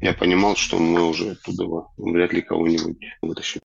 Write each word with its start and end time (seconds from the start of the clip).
Я 0.00 0.12
понимал, 0.12 0.54
что 0.54 0.78
мы 0.78 1.08
уже 1.08 1.32
оттуда 1.32 1.88
вряд 1.96 2.32
ли 2.32 2.40
кого-нибудь 2.40 2.98
вытащим. 3.20 3.60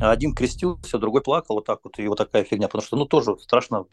Один 0.00 0.34
крестился, 0.34 0.98
другой 0.98 1.22
плакал, 1.22 1.54
вот 1.56 1.66
так 1.66 1.78
вот, 1.84 1.98
и 2.00 2.08
вот 2.08 2.18
такая 2.18 2.42
фигня, 2.42 2.66
потому 2.66 2.82
что, 2.82 2.96
ну, 2.96 3.06
тоже 3.06 3.38
страшно. 3.38 3.86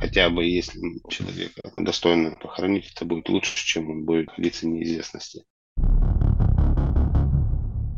Хотя 0.00 0.30
бы 0.30 0.46
если 0.46 0.80
человека 1.10 1.60
достойно 1.76 2.34
похоронить, 2.40 2.90
это 2.96 3.04
будет 3.04 3.28
лучше, 3.28 3.54
чем 3.54 3.90
он 3.90 4.06
будет 4.06 4.28
находиться 4.28 4.64
в 4.64 4.70
неизвестности. 4.70 5.44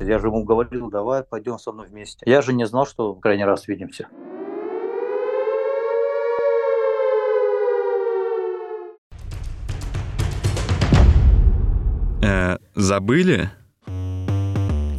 Я 0.00 0.18
же 0.18 0.26
ему 0.26 0.42
говорил, 0.42 0.90
давай 0.90 1.22
пойдем 1.22 1.58
со 1.60 1.70
мной 1.70 1.86
вместе. 1.86 2.28
Я 2.28 2.42
же 2.42 2.52
не 2.52 2.66
знал, 2.66 2.84
что 2.84 3.14
в 3.14 3.20
крайний 3.20 3.44
раз 3.44 3.68
видимся. 3.68 4.08
Забыли? 12.74 13.50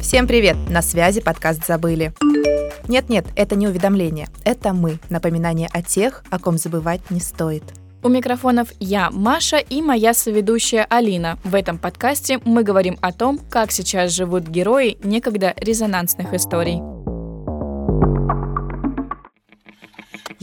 Всем 0.00 0.26
привет! 0.26 0.56
На 0.68 0.82
связи 0.82 1.20
подкаст 1.20 1.66
«Забыли». 1.66 2.12
Нет-нет, 2.86 3.26
это 3.34 3.56
не 3.56 3.66
уведомление, 3.66 4.28
это 4.44 4.74
мы, 4.74 4.98
напоминание 5.08 5.68
о 5.72 5.82
тех, 5.82 6.22
о 6.30 6.38
ком 6.38 6.58
забывать 6.58 7.10
не 7.10 7.20
стоит. 7.20 7.64
У 8.02 8.08
микрофонов 8.08 8.68
я, 8.78 9.10
Маша 9.10 9.56
и 9.56 9.80
моя 9.80 10.12
соведущая 10.12 10.86
Алина. 10.90 11.38
В 11.42 11.54
этом 11.54 11.78
подкасте 11.78 12.38
мы 12.44 12.62
говорим 12.62 12.98
о 13.00 13.12
том, 13.12 13.40
как 13.50 13.72
сейчас 13.72 14.12
живут 14.12 14.44
герои 14.44 14.98
некогда 15.02 15.54
резонансных 15.56 16.34
историй. 16.34 16.82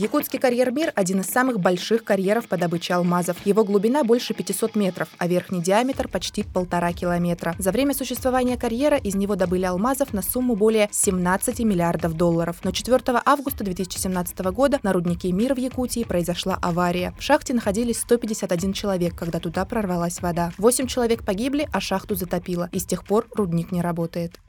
Якутский 0.02 0.40
карьер 0.40 0.72
«Мир»– 0.72 0.92
один 0.96 1.20
из 1.20 1.26
самых 1.26 1.60
больших 1.60 2.02
карьеров 2.02 2.48
по 2.48 2.56
добыче 2.56 2.94
алмазов. 2.94 3.36
Его 3.46 3.62
глубина 3.62 4.02
больше 4.02 4.34
500 4.34 4.74
метров, 4.74 5.08
а 5.16 5.28
верхний 5.28 5.62
диаметр 5.62 6.08
почти 6.08 6.42
полтора 6.42 6.92
километра. 6.92 7.54
За 7.60 7.70
время 7.70 7.94
существования 7.94 8.56
карьера 8.56 8.96
из 8.96 9.14
него 9.14 9.36
добыли 9.36 9.64
алмазов 9.64 10.12
на 10.12 10.20
сумму 10.20 10.56
более 10.56 10.88
17 10.90 11.60
миллиардов 11.60 12.14
долларов. 12.14 12.56
Но 12.64 12.72
4 12.72 13.00
августа 13.24 13.62
2017 13.62 14.40
года 14.46 14.80
на 14.82 14.92
руднике 14.92 15.30
«Мир» 15.30 15.54
в 15.54 15.58
Якутии 15.58 16.02
произошла 16.02 16.58
авария. 16.60 17.14
В 17.16 17.22
шахте 17.22 17.54
находились 17.54 18.00
151 18.00 18.72
человек, 18.72 19.14
когда 19.14 19.38
туда 19.38 19.64
прорвалась 19.64 20.20
вода. 20.20 20.50
8 20.58 20.88
человек 20.88 21.24
погибли, 21.24 21.68
а 21.72 21.80
шахту 21.80 22.16
затопило. 22.16 22.68
И 22.72 22.80
с 22.80 22.86
тех 22.86 23.04
пор 23.04 23.28
рудник 23.36 23.70
не 23.70 23.80
работает. 23.80 24.40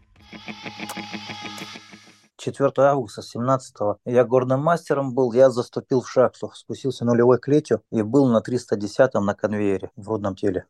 4 2.38 2.72
августа 2.78 3.22
17 3.22 3.76
я 4.06 4.24
горным 4.24 4.62
мастером 4.62 5.14
был, 5.14 5.34
я 5.34 5.50
заступил 5.50 6.02
в 6.02 6.10
шахту, 6.10 6.52
спустился 6.54 7.06
нулевой 7.06 7.40
клетью 7.40 7.82
и 7.92 8.02
был 8.02 8.28
на 8.28 8.40
310-м 8.40 9.26
на 9.26 9.36
конвейере 9.36 9.92
в 9.96 10.10
родном 10.10 10.36
теле. 10.36 10.66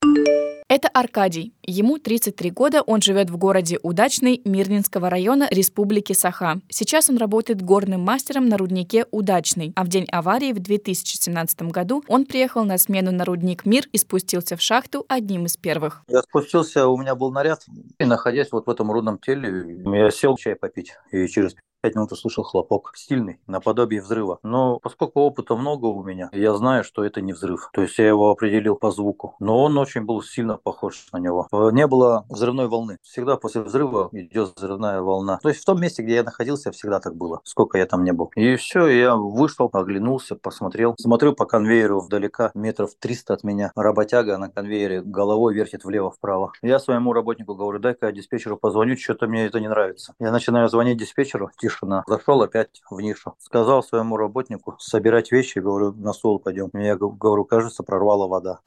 Это 0.75 0.87
Аркадий. 0.87 1.53
Ему 1.61 1.99
33 1.99 2.49
года, 2.49 2.81
он 2.81 2.99
живет 2.99 3.29
в 3.29 3.37
городе 3.37 3.77
Удачный 3.83 4.41
Мирнинского 4.43 5.07
района 5.07 5.47
Республики 5.51 6.13
Саха. 6.13 6.61
Сейчас 6.67 7.11
он 7.11 7.17
работает 7.17 7.61
горным 7.61 8.01
мастером 8.01 8.49
на 8.49 8.57
руднике 8.57 9.05
Удачный, 9.11 9.71
а 9.75 9.83
в 9.83 9.87
день 9.87 10.07
аварии 10.11 10.51
в 10.51 10.57
2017 10.57 11.61
году 11.69 12.03
он 12.07 12.25
приехал 12.25 12.65
на 12.65 12.79
смену 12.79 13.11
на 13.11 13.23
рудник 13.23 13.67
Мир 13.67 13.83
и 13.91 13.99
спустился 13.99 14.57
в 14.57 14.63
шахту 14.63 15.05
одним 15.07 15.45
из 15.45 15.57
первых. 15.57 16.01
Я 16.07 16.23
спустился, 16.23 16.87
у 16.87 16.97
меня 16.97 17.13
был 17.13 17.31
наряд, 17.31 17.63
и 17.99 18.05
находясь 18.05 18.51
вот 18.51 18.65
в 18.65 18.69
этом 18.71 18.91
рудном 18.91 19.19
теле, 19.19 19.79
я 19.85 20.09
сел 20.09 20.35
чай 20.37 20.55
попить, 20.55 20.93
и 21.11 21.27
через 21.27 21.55
пять 21.83 21.95
минут 21.95 22.13
услышал 22.13 22.45
хлопок. 22.45 22.93
Стильный, 22.95 23.41
наподобие 23.45 24.01
взрыва. 24.01 24.39
Но 24.41 24.79
поскольку 24.79 25.19
опыта 25.19 25.57
много 25.57 25.87
у 25.87 26.01
меня, 26.01 26.29
я 26.31 26.53
знаю, 26.53 26.85
что 26.85 27.03
это 27.03 27.19
не 27.19 27.33
взрыв. 27.33 27.69
То 27.73 27.81
есть 27.81 27.99
я 27.99 28.07
его 28.07 28.31
определил 28.31 28.77
по 28.77 28.89
звуку. 28.89 29.35
Но 29.39 29.61
он 29.61 29.77
очень 29.77 30.03
был 30.03 30.21
сильно 30.23 30.57
похож 30.57 31.07
на 31.11 31.17
него. 31.17 31.49
Не 31.51 31.85
было 31.85 32.25
взрывной 32.29 32.69
волны. 32.69 32.99
Всегда 33.01 33.35
после 33.35 33.61
взрыва 33.61 34.07
идет 34.13 34.53
взрывная 34.55 35.01
волна. 35.01 35.39
То 35.43 35.49
есть 35.49 35.61
в 35.61 35.65
том 35.65 35.81
месте, 35.81 36.03
где 36.03 36.15
я 36.15 36.23
находился, 36.23 36.71
всегда 36.71 37.01
так 37.01 37.17
было. 37.17 37.41
Сколько 37.43 37.77
я 37.77 37.85
там 37.85 38.05
не 38.05 38.13
был. 38.13 38.31
И 38.35 38.55
все, 38.55 38.87
я 38.87 39.17
вышел, 39.17 39.69
оглянулся, 39.73 40.37
посмотрел. 40.37 40.95
Смотрю 40.97 41.33
по 41.33 41.45
конвейеру 41.45 41.99
вдалека, 41.99 42.51
метров 42.53 42.91
300 42.97 43.33
от 43.33 43.43
меня. 43.43 43.73
Работяга 43.75 44.37
на 44.37 44.49
конвейере 44.49 45.01
головой 45.01 45.53
вертит 45.53 45.83
влево-вправо. 45.83 46.53
Я 46.61 46.79
своему 46.79 47.11
работнику 47.11 47.55
говорю, 47.55 47.79
дай-ка 47.79 48.05
я 48.05 48.11
диспетчеру 48.13 48.55
позвоню, 48.55 48.95
что-то 48.95 49.27
мне 49.27 49.47
это 49.47 49.59
не 49.59 49.67
нравится. 49.67 50.13
Я 50.19 50.31
начинаю 50.31 50.69
звонить 50.69 50.97
диспетчеру, 50.97 51.49
тише 51.59 51.72
тишина. 51.73 52.03
Зашел 52.07 52.41
опять 52.41 52.81
в 52.89 52.99
нишу. 52.99 53.35
Сказал 53.39 53.83
своему 53.83 54.17
работнику 54.17 54.75
собирать 54.79 55.31
вещи, 55.31 55.59
говорю, 55.59 55.91
на 55.93 56.13
стол 56.13 56.39
пойдем. 56.39 56.69
Я 56.73 56.95
говорю, 56.95 57.45
кажется, 57.45 57.83
прорвала 57.83 58.27
вода. 58.27 58.59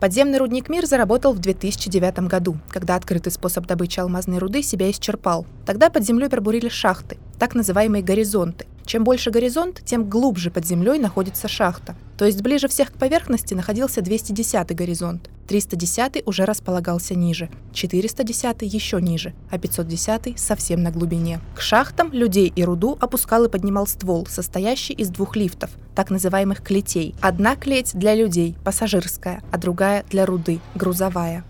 Подземный 0.00 0.36
рудник 0.38 0.68
«Мир» 0.68 0.84
заработал 0.84 1.32
в 1.32 1.38
2009 1.38 2.28
году, 2.28 2.56
когда 2.68 2.94
открытый 2.96 3.32
способ 3.32 3.66
добычи 3.66 4.00
алмазной 4.00 4.38
руды 4.38 4.62
себя 4.62 4.90
исчерпал. 4.90 5.46
Тогда 5.64 5.88
под 5.88 6.04
землей 6.04 6.28
пробурили 6.28 6.68
шахты, 6.68 7.16
так 7.38 7.54
называемые 7.54 8.02
горизонты. 8.02 8.66
Чем 8.86 9.04
больше 9.04 9.30
горизонт, 9.30 9.82
тем 9.84 10.08
глубже 10.08 10.50
под 10.50 10.66
землей 10.66 10.98
находится 10.98 11.48
шахта. 11.48 11.96
То 12.18 12.26
есть 12.26 12.42
ближе 12.42 12.68
всех 12.68 12.92
к 12.92 12.98
поверхности 12.98 13.54
находился 13.54 14.02
210 14.02 14.74
горизонт. 14.76 15.30
310 15.48 16.26
уже 16.26 16.44
располагался 16.44 17.14
ниже, 17.14 17.50
410 17.72 18.62
еще 18.62 19.00
ниже, 19.00 19.34
а 19.50 19.58
510 19.58 20.38
совсем 20.38 20.82
на 20.82 20.90
глубине. 20.90 21.40
К 21.54 21.60
шахтам 21.60 22.12
людей 22.12 22.52
и 22.54 22.64
руду 22.64 22.96
опускал 23.00 23.44
и 23.44 23.48
поднимал 23.48 23.86
ствол, 23.86 24.26
состоящий 24.26 24.94
из 24.94 25.08
двух 25.10 25.36
лифтов, 25.36 25.70
так 25.94 26.10
называемых 26.10 26.62
клетей. 26.62 27.14
Одна 27.20 27.56
клеть 27.56 27.92
для 27.94 28.14
людей, 28.14 28.56
пассажирская, 28.64 29.42
а 29.50 29.58
другая 29.58 30.04
для 30.10 30.24
руды, 30.24 30.60
грузовая. 30.74 31.44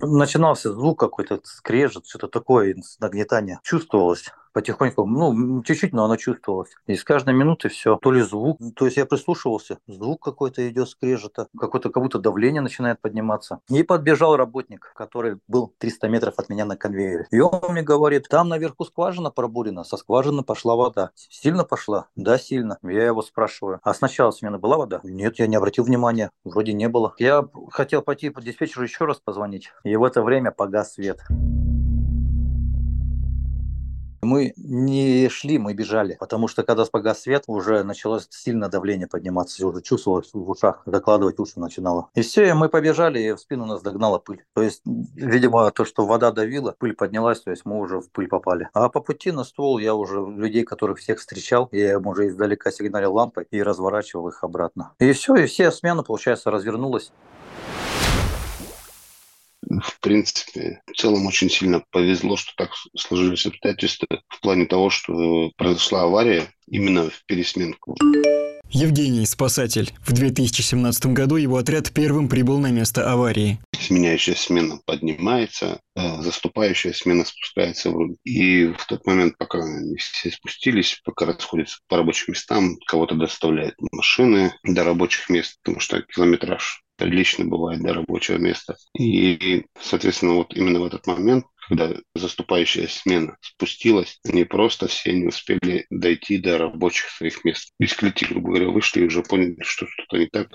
Начинался 0.00 0.72
звук 0.72 1.00
какой-то, 1.00 1.40
скрежет, 1.42 2.06
что-то 2.06 2.28
такое, 2.28 2.76
нагнетание. 3.00 3.58
Чувствовалось 3.64 4.30
потихоньку, 4.52 5.06
ну, 5.06 5.62
чуть-чуть, 5.62 5.92
но 5.92 6.04
оно 6.04 6.16
чувствовалось. 6.16 6.70
И 6.86 6.94
с 6.94 7.04
каждой 7.04 7.34
минуты 7.34 7.68
все, 7.68 7.96
то 7.96 8.12
ли 8.12 8.22
звук, 8.22 8.58
то 8.74 8.84
есть 8.84 8.96
я 8.96 9.06
прислушивался, 9.06 9.78
звук 9.86 10.22
какой-то 10.22 10.68
идет 10.68 10.88
скрежета, 10.88 11.48
какое-то 11.58 11.90
как 11.90 12.02
будто 12.02 12.18
давление 12.18 12.60
начинает 12.60 13.00
подниматься. 13.00 13.60
И 13.68 13.82
подбежал 13.82 14.36
работник, 14.36 14.92
который 14.94 15.38
был 15.48 15.72
300 15.78 16.08
метров 16.08 16.34
от 16.38 16.48
меня 16.48 16.64
на 16.64 16.76
конвейере. 16.76 17.26
И 17.30 17.40
он 17.40 17.60
мне 17.72 17.82
говорит, 17.82 18.28
там 18.28 18.48
наверху 18.48 18.84
скважина 18.84 19.30
пробурена, 19.30 19.84
со 19.84 19.96
скважины 19.96 20.42
пошла 20.42 20.76
вода. 20.76 21.10
Сильно 21.14 21.64
пошла? 21.64 22.06
Да, 22.16 22.38
сильно. 22.38 22.78
Я 22.82 23.06
его 23.06 23.22
спрашиваю, 23.22 23.80
а 23.82 23.94
сначала 23.94 24.30
смена 24.30 24.58
была 24.58 24.76
вода? 24.76 25.00
Нет, 25.02 25.38
я 25.38 25.46
не 25.46 25.56
обратил 25.56 25.84
внимания, 25.84 26.30
вроде 26.44 26.72
не 26.72 26.88
было. 26.88 27.14
Я 27.18 27.46
хотел 27.70 28.02
пойти 28.02 28.30
по 28.30 28.40
диспетчеру 28.40 28.84
еще 28.84 29.04
раз 29.04 29.18
позвонить, 29.18 29.70
и 29.84 29.96
в 29.96 30.04
это 30.04 30.22
время 30.22 30.50
погас 30.50 30.94
свет. 30.94 31.20
Мы 34.28 34.52
не 34.58 35.30
шли, 35.30 35.56
мы 35.58 35.72
бежали, 35.72 36.18
потому 36.20 36.48
что 36.48 36.62
когда 36.62 36.84
погас 36.84 37.22
свет, 37.22 37.44
уже 37.46 37.82
началось 37.82 38.26
сильно 38.28 38.68
давление 38.68 39.06
подниматься, 39.06 39.66
уже 39.66 39.80
чувствовалось 39.80 40.28
в 40.34 40.50
ушах, 40.50 40.82
докладывать 40.84 41.38
уши 41.38 41.58
начинало. 41.58 42.10
И 42.14 42.20
все, 42.20 42.46
и 42.46 42.52
мы 42.52 42.68
побежали, 42.68 43.20
и 43.20 43.32
в 43.32 43.38
спину 43.38 43.64
нас 43.64 43.80
догнала 43.80 44.18
пыль. 44.18 44.44
То 44.54 44.60
есть, 44.60 44.82
видимо, 44.84 45.70
то, 45.70 45.86
что 45.86 46.04
вода 46.04 46.30
давила, 46.30 46.74
пыль 46.78 46.94
поднялась, 46.94 47.40
то 47.40 47.50
есть 47.50 47.64
мы 47.64 47.78
уже 47.78 48.00
в 48.00 48.10
пыль 48.10 48.28
попали. 48.28 48.68
А 48.74 48.90
по 48.90 49.00
пути 49.00 49.32
на 49.32 49.44
ствол 49.44 49.78
я 49.78 49.94
уже 49.94 50.20
людей, 50.20 50.64
которых 50.64 50.98
всех 50.98 51.20
встречал, 51.20 51.70
я 51.72 51.94
им 51.94 52.06
уже 52.06 52.28
издалека 52.28 52.70
сигналил 52.70 53.14
лампой 53.14 53.46
и 53.50 53.62
разворачивал 53.62 54.28
их 54.28 54.44
обратно. 54.44 54.92
И 54.98 55.12
все, 55.12 55.36
и 55.36 55.46
все 55.46 55.70
смена, 55.70 56.02
получается, 56.02 56.50
развернулась 56.50 57.12
в 59.80 60.00
принципе, 60.00 60.82
в 60.86 60.96
целом 60.96 61.26
очень 61.26 61.50
сильно 61.50 61.82
повезло, 61.90 62.36
что 62.36 62.52
так 62.56 62.70
сложились 62.96 63.46
обстоятельства 63.46 64.06
в 64.28 64.40
плане 64.40 64.66
того, 64.66 64.90
что 64.90 65.50
произошла 65.56 66.02
авария 66.02 66.48
именно 66.66 67.10
в 67.10 67.24
пересменку. 67.26 67.96
Евгений, 68.70 69.24
спасатель. 69.24 69.94
В 70.06 70.12
2017 70.12 71.06
году 71.06 71.36
его 71.36 71.56
отряд 71.56 71.90
первым 71.90 72.28
прибыл 72.28 72.58
на 72.58 72.70
место 72.70 73.10
аварии. 73.10 73.58
Сменяющая 73.72 74.34
смена 74.34 74.78
поднимается, 74.84 75.80
а 75.96 76.20
заступающая 76.20 76.92
смена 76.92 77.24
спускается 77.24 77.90
в 77.90 78.16
И 78.24 78.66
в 78.66 78.86
тот 78.86 79.06
момент, 79.06 79.38
пока 79.38 79.60
они 79.60 79.96
все 79.96 80.30
спустились, 80.30 81.00
пока 81.02 81.24
расходятся 81.24 81.78
по 81.88 81.96
рабочим 81.96 82.32
местам, 82.32 82.76
кого-то 82.86 83.14
доставляют 83.14 83.74
машины 83.90 84.52
до 84.64 84.84
рабочих 84.84 85.30
мест, 85.30 85.58
потому 85.62 85.80
что 85.80 86.02
километраж 86.02 86.82
прилично 86.98 87.46
бывает 87.46 87.80
до 87.80 87.94
рабочего 87.94 88.36
места. 88.36 88.76
И, 88.98 89.64
соответственно, 89.80 90.34
вот 90.34 90.54
именно 90.54 90.80
в 90.80 90.84
этот 90.84 91.06
момент, 91.06 91.46
когда 91.68 91.94
заступающая 92.14 92.88
смена 92.88 93.36
спустилась, 93.40 94.20
они 94.24 94.44
просто 94.44 94.88
все 94.88 95.12
не 95.12 95.28
успели 95.28 95.86
дойти 95.90 96.38
до 96.38 96.58
рабочих 96.58 97.08
своих 97.08 97.44
мест. 97.44 97.72
Из 97.78 97.94
грубо 97.96 98.48
говоря, 98.48 98.68
вышли 98.68 99.00
и 99.00 99.06
уже 99.06 99.22
поняли, 99.22 99.56
что 99.60 99.86
что-то 99.86 100.18
не 100.18 100.26
так. 100.26 100.48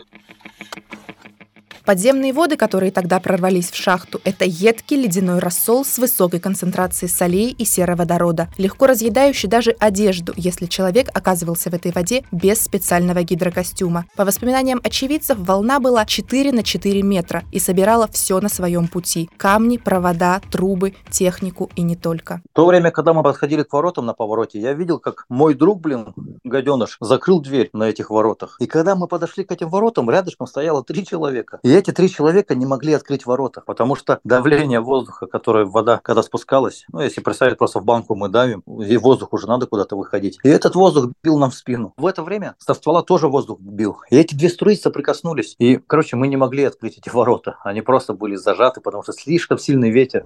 Подземные 1.85 2.33
воды, 2.33 2.57
которые 2.57 2.91
тогда 2.91 3.19
прорвались 3.19 3.71
в 3.71 3.75
шахту, 3.75 4.21
это 4.23 4.45
едкий 4.45 5.01
ледяной 5.01 5.39
рассол 5.39 5.85
с 5.85 5.97
высокой 5.97 6.39
концентрацией 6.39 7.09
солей 7.09 7.51
и 7.51 7.65
сероводорода, 7.65 8.49
легко 8.57 8.87
разъедающий 8.87 9.49
даже 9.49 9.71
одежду, 9.79 10.33
если 10.35 10.65
человек 10.65 11.09
оказывался 11.13 11.69
в 11.69 11.73
этой 11.73 11.91
воде 11.91 12.23
без 12.31 12.61
специального 12.61 13.23
гидрокостюма. 13.23 14.05
По 14.15 14.25
воспоминаниям 14.25 14.79
очевидцев, 14.83 15.37
волна 15.39 15.79
была 15.79 16.05
4 16.05 16.51
на 16.51 16.63
4 16.63 17.01
метра 17.01 17.43
и 17.51 17.59
собирала 17.59 18.07
все 18.07 18.39
на 18.39 18.49
своем 18.49 18.87
пути– 18.87 19.29
камни, 19.37 19.77
провода, 19.77 20.41
трубы, 20.51 20.93
технику 21.09 21.69
и 21.75 21.81
не 21.81 21.95
только. 21.95 22.41
В 22.51 22.55
то 22.55 22.65
время, 22.65 22.91
когда 22.91 23.13
мы 23.13 23.23
подходили 23.23 23.63
к 23.63 23.73
воротам 23.73 24.05
на 24.05 24.13
повороте, 24.13 24.59
я 24.59 24.73
видел, 24.73 24.99
как 24.99 25.25
мой 25.29 25.53
друг, 25.53 25.81
блин, 25.81 26.13
гаденыш, 26.43 26.97
закрыл 26.99 27.41
дверь 27.41 27.69
на 27.73 27.89
этих 27.89 28.09
воротах. 28.09 28.57
И 28.59 28.67
когда 28.67 28.95
мы 28.95 29.07
подошли 29.07 29.43
к 29.43 29.51
этим 29.51 29.69
воротам, 29.69 30.09
рядышком 30.09 30.47
стояло 30.47 30.83
три 30.83 31.05
человека. 31.05 31.59
И 31.63 31.71
эти 31.71 31.91
три 31.91 32.09
человека 32.09 32.55
не 32.55 32.65
могли 32.65 32.91
открыть 32.93 33.25
ворота, 33.25 33.63
потому 33.65 33.95
что 33.95 34.19
давление 34.25 34.81
воздуха, 34.81 35.27
которое 35.27 35.65
вода, 35.65 35.99
когда 36.03 36.21
спускалась, 36.21 36.85
ну, 36.91 36.99
если 36.99 37.21
представить, 37.21 37.57
просто 37.57 37.79
в 37.79 37.85
банку 37.85 38.15
мы 38.15 38.27
давим, 38.27 38.59
и 38.81 38.97
воздух 38.97 39.31
уже 39.31 39.47
надо 39.47 39.65
куда-то 39.65 39.95
выходить. 39.95 40.39
И 40.43 40.49
этот 40.49 40.75
воздух 40.75 41.11
бил 41.23 41.39
нам 41.39 41.51
в 41.51 41.55
спину. 41.55 41.93
В 41.95 42.05
это 42.05 42.21
время 42.21 42.55
со 42.57 42.73
ствола 42.73 43.01
тоже 43.01 43.29
воздух 43.29 43.59
бил. 43.61 43.97
И 44.09 44.17
эти 44.17 44.35
две 44.35 44.49
струи 44.49 44.75
соприкоснулись. 44.75 45.55
И, 45.57 45.77
короче, 45.77 46.17
мы 46.17 46.27
не 46.27 46.35
могли 46.35 46.65
открыть 46.65 46.97
эти 46.97 47.09
ворота. 47.09 47.57
Они 47.63 47.81
просто 47.81 48.13
были 48.13 48.35
зажаты, 48.35 48.81
потому 48.81 49.03
что 49.03 49.13
слишком 49.13 49.57
сильный 49.57 49.89
ветер. 49.89 50.25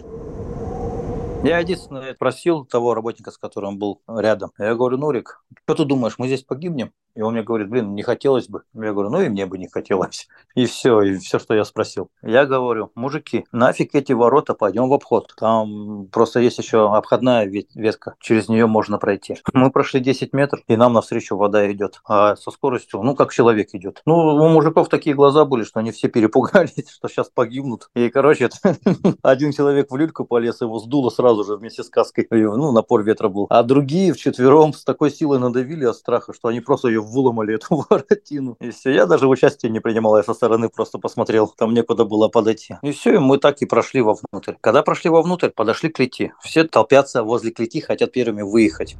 Я 1.47 1.59
единственное 1.59 2.13
просил 2.13 2.65
того 2.65 2.93
работника, 2.93 3.31
с 3.31 3.37
которым 3.37 3.79
был 3.79 4.01
рядом. 4.05 4.51
Я 4.57 4.75
говорю, 4.75 4.97
Нурик, 4.97 5.41
что 5.63 5.75
ты 5.75 5.85
думаешь, 5.85 6.15
мы 6.17 6.27
здесь 6.27 6.43
погибнем? 6.43 6.91
И 7.17 7.21
он 7.21 7.33
мне 7.33 7.41
говорит, 7.41 7.67
блин, 7.67 7.95
не 7.95 8.03
хотелось 8.03 8.47
бы. 8.47 8.61
Я 8.75 8.93
говорю, 8.93 9.09
ну 9.09 9.21
и 9.21 9.29
мне 9.29 9.47
бы 9.47 9.57
не 9.57 9.67
хотелось. 9.67 10.27
И 10.53 10.67
все, 10.67 11.01
и 11.01 11.17
все, 11.17 11.39
что 11.39 11.55
я 11.55 11.65
спросил. 11.65 12.11
Я 12.21 12.45
говорю, 12.45 12.91
мужики, 12.93 13.45
нафиг 13.51 13.95
эти 13.95 14.11
ворота, 14.11 14.53
пойдем 14.53 14.87
в 14.87 14.93
обход. 14.93 15.33
Там 15.35 16.07
просто 16.11 16.39
есть 16.41 16.59
еще 16.59 16.93
обходная 16.93 17.47
ветка, 17.47 18.13
через 18.19 18.49
нее 18.49 18.67
можно 18.67 18.99
пройти. 18.99 19.37
Мы 19.51 19.71
прошли 19.71 19.99
10 19.99 20.31
метров, 20.33 20.61
и 20.67 20.75
нам 20.75 20.93
навстречу 20.93 21.35
вода 21.35 21.71
идет. 21.71 22.01
А 22.07 22.35
со 22.35 22.51
скоростью, 22.51 23.01
ну, 23.01 23.15
как 23.15 23.33
человек 23.33 23.69
идет. 23.73 24.03
Ну, 24.05 24.15
у 24.15 24.47
мужиков 24.49 24.87
такие 24.87 25.15
глаза 25.15 25.43
были, 25.43 25.63
что 25.63 25.79
они 25.79 25.89
все 25.89 26.09
перепугались, 26.09 26.87
что 26.93 27.07
сейчас 27.07 27.31
погибнут. 27.31 27.89
И, 27.95 28.09
короче, 28.09 28.49
один 29.23 29.53
человек 29.53 29.89
в 29.89 29.95
люльку 29.95 30.23
полез, 30.23 30.61
его 30.61 30.77
сдуло 30.77 31.09
сразу 31.09 31.36
же 31.43 31.55
вместе 31.55 31.83
с 31.83 31.89
каской. 31.89 32.27
Ну, 32.57 32.71
напор 32.71 33.03
ветра 33.03 33.29
был. 33.29 33.47
А 33.49 33.61
другие 33.61 34.13
вчетвером 34.13 34.73
с 34.73 34.83
такой 34.83 35.11
силой 35.11 35.39
надавили 35.39 35.85
от 35.85 35.95
страха, 35.95 36.33
что 36.33 36.47
они 36.47 36.59
просто 36.59 36.87
ее 36.87 37.01
выломали 37.01 37.55
эту 37.55 37.85
воротину. 37.89 38.57
И 38.59 38.71
все, 38.71 38.91
я 38.91 39.05
даже 39.05 39.27
участия 39.27 39.69
не 39.69 39.79
принимал, 39.79 40.17
я 40.17 40.23
со 40.23 40.33
стороны 40.33 40.69
просто 40.69 40.97
посмотрел, 40.97 41.47
там 41.47 41.73
некуда 41.73 42.05
было 42.05 42.29
подойти. 42.29 42.77
И 42.81 42.91
все, 42.91 43.15
и 43.15 43.17
мы 43.17 43.37
так 43.37 43.61
и 43.61 43.65
прошли 43.65 44.01
вовнутрь. 44.01 44.55
Когда 44.61 44.81
прошли 44.83 45.09
вовнутрь, 45.09 45.49
подошли 45.49 45.89
к 45.89 45.95
клети. 45.97 46.33
Все 46.41 46.63
толпятся 46.63 47.23
возле 47.23 47.51
клети, 47.51 47.81
хотят 47.81 48.11
первыми 48.11 48.41
выехать. 48.41 48.95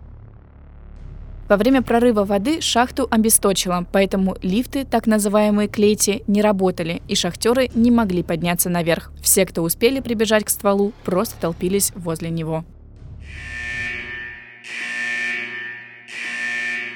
Во 1.50 1.56
время 1.56 1.82
прорыва 1.82 2.26
воды 2.26 2.60
шахту 2.60 3.08
обесточило, 3.10 3.86
поэтому 3.94 4.36
лифты, 4.42 4.84
так 4.84 5.08
называемые 5.08 5.70
клети, 5.70 6.24
не 6.28 6.42
работали, 6.42 7.02
и 7.08 7.16
шахтеры 7.16 7.70
не 7.74 7.90
могли 7.90 8.22
подняться 8.22 8.70
наверх. 8.70 9.14
Все, 9.22 9.46
кто 9.46 9.62
успели 9.62 10.02
прибежать 10.02 10.44
к 10.44 10.50
стволу, 10.50 10.92
просто 11.06 11.40
толпились 11.40 11.94
возле 11.96 12.32
него. 12.32 12.66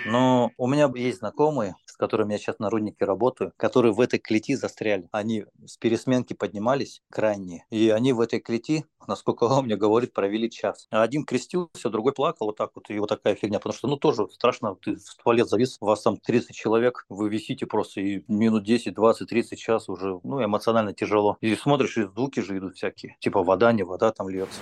Но 0.05 0.51
у 0.57 0.67
меня 0.67 0.91
есть 0.95 1.19
знакомые, 1.19 1.75
которыми 2.01 2.33
я 2.33 2.39
сейчас 2.39 2.57
на 2.57 2.71
руднике 2.71 3.05
работаю, 3.05 3.53
которые 3.57 3.93
в 3.93 4.01
этой 4.01 4.17
клети 4.17 4.55
застряли. 4.55 5.07
Они 5.11 5.45
с 5.67 5.77
пересменки 5.77 6.33
поднимались 6.33 7.03
крайние, 7.11 7.63
и 7.69 7.89
они 7.89 8.11
в 8.11 8.21
этой 8.21 8.39
клети, 8.39 8.85
насколько 9.07 9.43
он 9.43 9.65
мне 9.65 9.75
говорит, 9.75 10.11
провели 10.11 10.49
час. 10.49 10.87
Один 10.89 11.25
крестился, 11.25 11.91
другой 11.91 12.13
плакал, 12.13 12.47
вот 12.47 12.57
так 12.57 12.71
вот, 12.73 12.89
и 12.89 12.97
вот 12.97 13.09
такая 13.09 13.35
фигня. 13.35 13.59
Потому 13.59 13.75
что, 13.75 13.87
ну, 13.87 13.97
тоже 13.97 14.27
страшно, 14.31 14.75
ты 14.75 14.95
в 14.95 15.23
туалет 15.23 15.47
завис, 15.47 15.77
у 15.79 15.85
вас 15.85 16.01
там 16.01 16.17
30 16.17 16.55
человек, 16.55 17.05
вы 17.07 17.29
висите 17.29 17.67
просто, 17.67 18.01
и 18.01 18.23
минут 18.27 18.63
10, 18.63 18.95
20, 18.95 19.29
30 19.29 19.59
час 19.59 19.87
уже, 19.87 20.19
ну, 20.23 20.43
эмоционально 20.43 20.93
тяжело. 20.93 21.37
И 21.39 21.55
смотришь, 21.55 21.97
и 21.99 22.03
звуки 22.03 22.39
же 22.39 22.57
идут 22.57 22.77
всякие, 22.77 23.15
типа 23.19 23.43
вода, 23.43 23.71
не 23.73 23.83
вода 23.83 24.11
там 24.11 24.27
льется. 24.27 24.61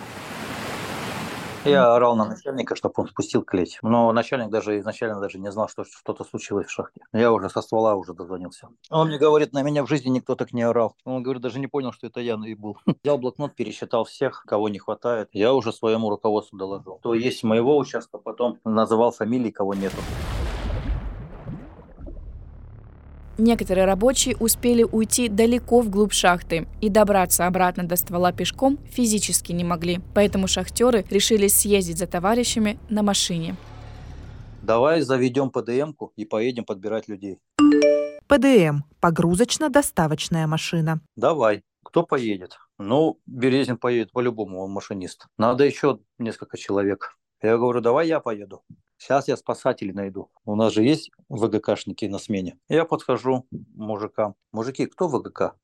Я 1.66 1.94
орал 1.94 2.16
на 2.16 2.26
начальника, 2.26 2.76
чтобы 2.76 2.94
он 2.98 3.08
спустил 3.08 3.44
клеть. 3.44 3.80
Но 3.82 4.12
начальник 4.14 4.50
даже 4.50 4.80
изначально 4.80 5.20
даже 5.20 5.40
не 5.40 5.52
знал, 5.52 5.68
что 5.68 5.84
что-то 5.84 6.24
случилось 6.24 6.68
в 6.68 6.72
шахте. 6.72 7.02
Я 7.12 7.34
уже 7.34 7.50
со 7.50 7.62
ствола 7.62 7.96
уже 7.96 8.14
дозвонился. 8.14 8.70
Он 8.90 9.10
мне 9.10 9.18
говорит, 9.18 9.52
на 9.52 9.62
меня 9.62 9.84
в 9.84 9.90
жизни 9.90 10.10
никто 10.10 10.36
так 10.36 10.54
не 10.54 10.64
орал. 10.64 10.96
Он 11.04 11.22
говорит, 11.22 11.42
даже 11.42 11.60
не 11.60 11.68
понял, 11.68 11.92
что 11.92 12.08
это 12.08 12.22
я 12.22 12.38
и 12.46 12.54
был. 12.56 12.78
Взял 13.04 13.18
блокнот, 13.18 13.56
пересчитал 13.56 14.06
всех, 14.06 14.44
кого 14.48 14.70
не 14.70 14.80
хватает. 14.80 15.30
Я 15.34 15.54
уже 15.54 15.74
своему 15.74 16.10
руководству 16.10 16.58
доложил. 16.58 17.00
То 17.04 17.14
есть 17.14 17.44
моего 17.44 17.78
участка, 17.78 18.18
потом 18.18 18.60
называл 18.64 19.12
фамилии, 19.12 19.52
кого 19.52 19.74
нету. 19.74 19.98
Некоторые 23.40 23.86
рабочие 23.86 24.36
успели 24.36 24.84
уйти 24.84 25.30
далеко 25.30 25.80
вглубь 25.80 26.12
шахты 26.12 26.68
и 26.82 26.90
добраться 26.90 27.48
обратно 27.48 27.88
до 27.88 27.96
ствола 27.96 28.34
пешком 28.34 28.78
физически 28.92 29.54
не 29.54 29.64
могли, 29.64 30.02
поэтому 30.14 30.50
шахтеры 30.50 31.06
решили 31.10 31.48
съездить 31.48 32.00
за 32.00 32.06
товарищами 32.06 32.78
на 32.90 33.02
машине. 33.02 33.56
Давай 34.62 35.00
заведем 35.00 35.52
ПДМ-ку 35.52 36.12
и 36.18 36.26
поедем 36.26 36.66
подбирать 36.66 37.08
людей. 37.08 37.38
ПДМ– 38.28 38.84
погрузочно-доставочная 39.00 40.46
машина. 40.46 41.00
Давай. 41.16 41.64
Кто 41.86 42.04
поедет? 42.04 42.58
Ну, 42.78 43.20
Березин 43.26 43.78
поедет 43.78 44.12
по-любому, 44.12 44.60
он 44.60 44.72
машинист. 44.72 45.28
Надо 45.38 45.64
еще 45.64 46.00
несколько 46.18 46.58
человек. 46.58 47.18
Я 47.42 47.58
говорю, 47.58 47.80
давай 47.80 48.10
я 48.10 48.20
поеду. 48.20 48.64
Сейчас 49.00 49.30
я 49.30 49.38
спасателей 49.38 49.94
найду. 49.94 50.30
У 50.44 50.56
нас 50.56 50.74
же 50.74 50.84
есть 50.84 51.10
ВГКшники 51.30 52.06
на 52.06 52.20
смене. 52.20 52.60
Я 52.68 52.84
подхожу 52.84 53.46
мужикам. 53.74 54.36
Мужики, 54.52 54.86
кто 54.88 55.08
ВГК? 55.08 55.56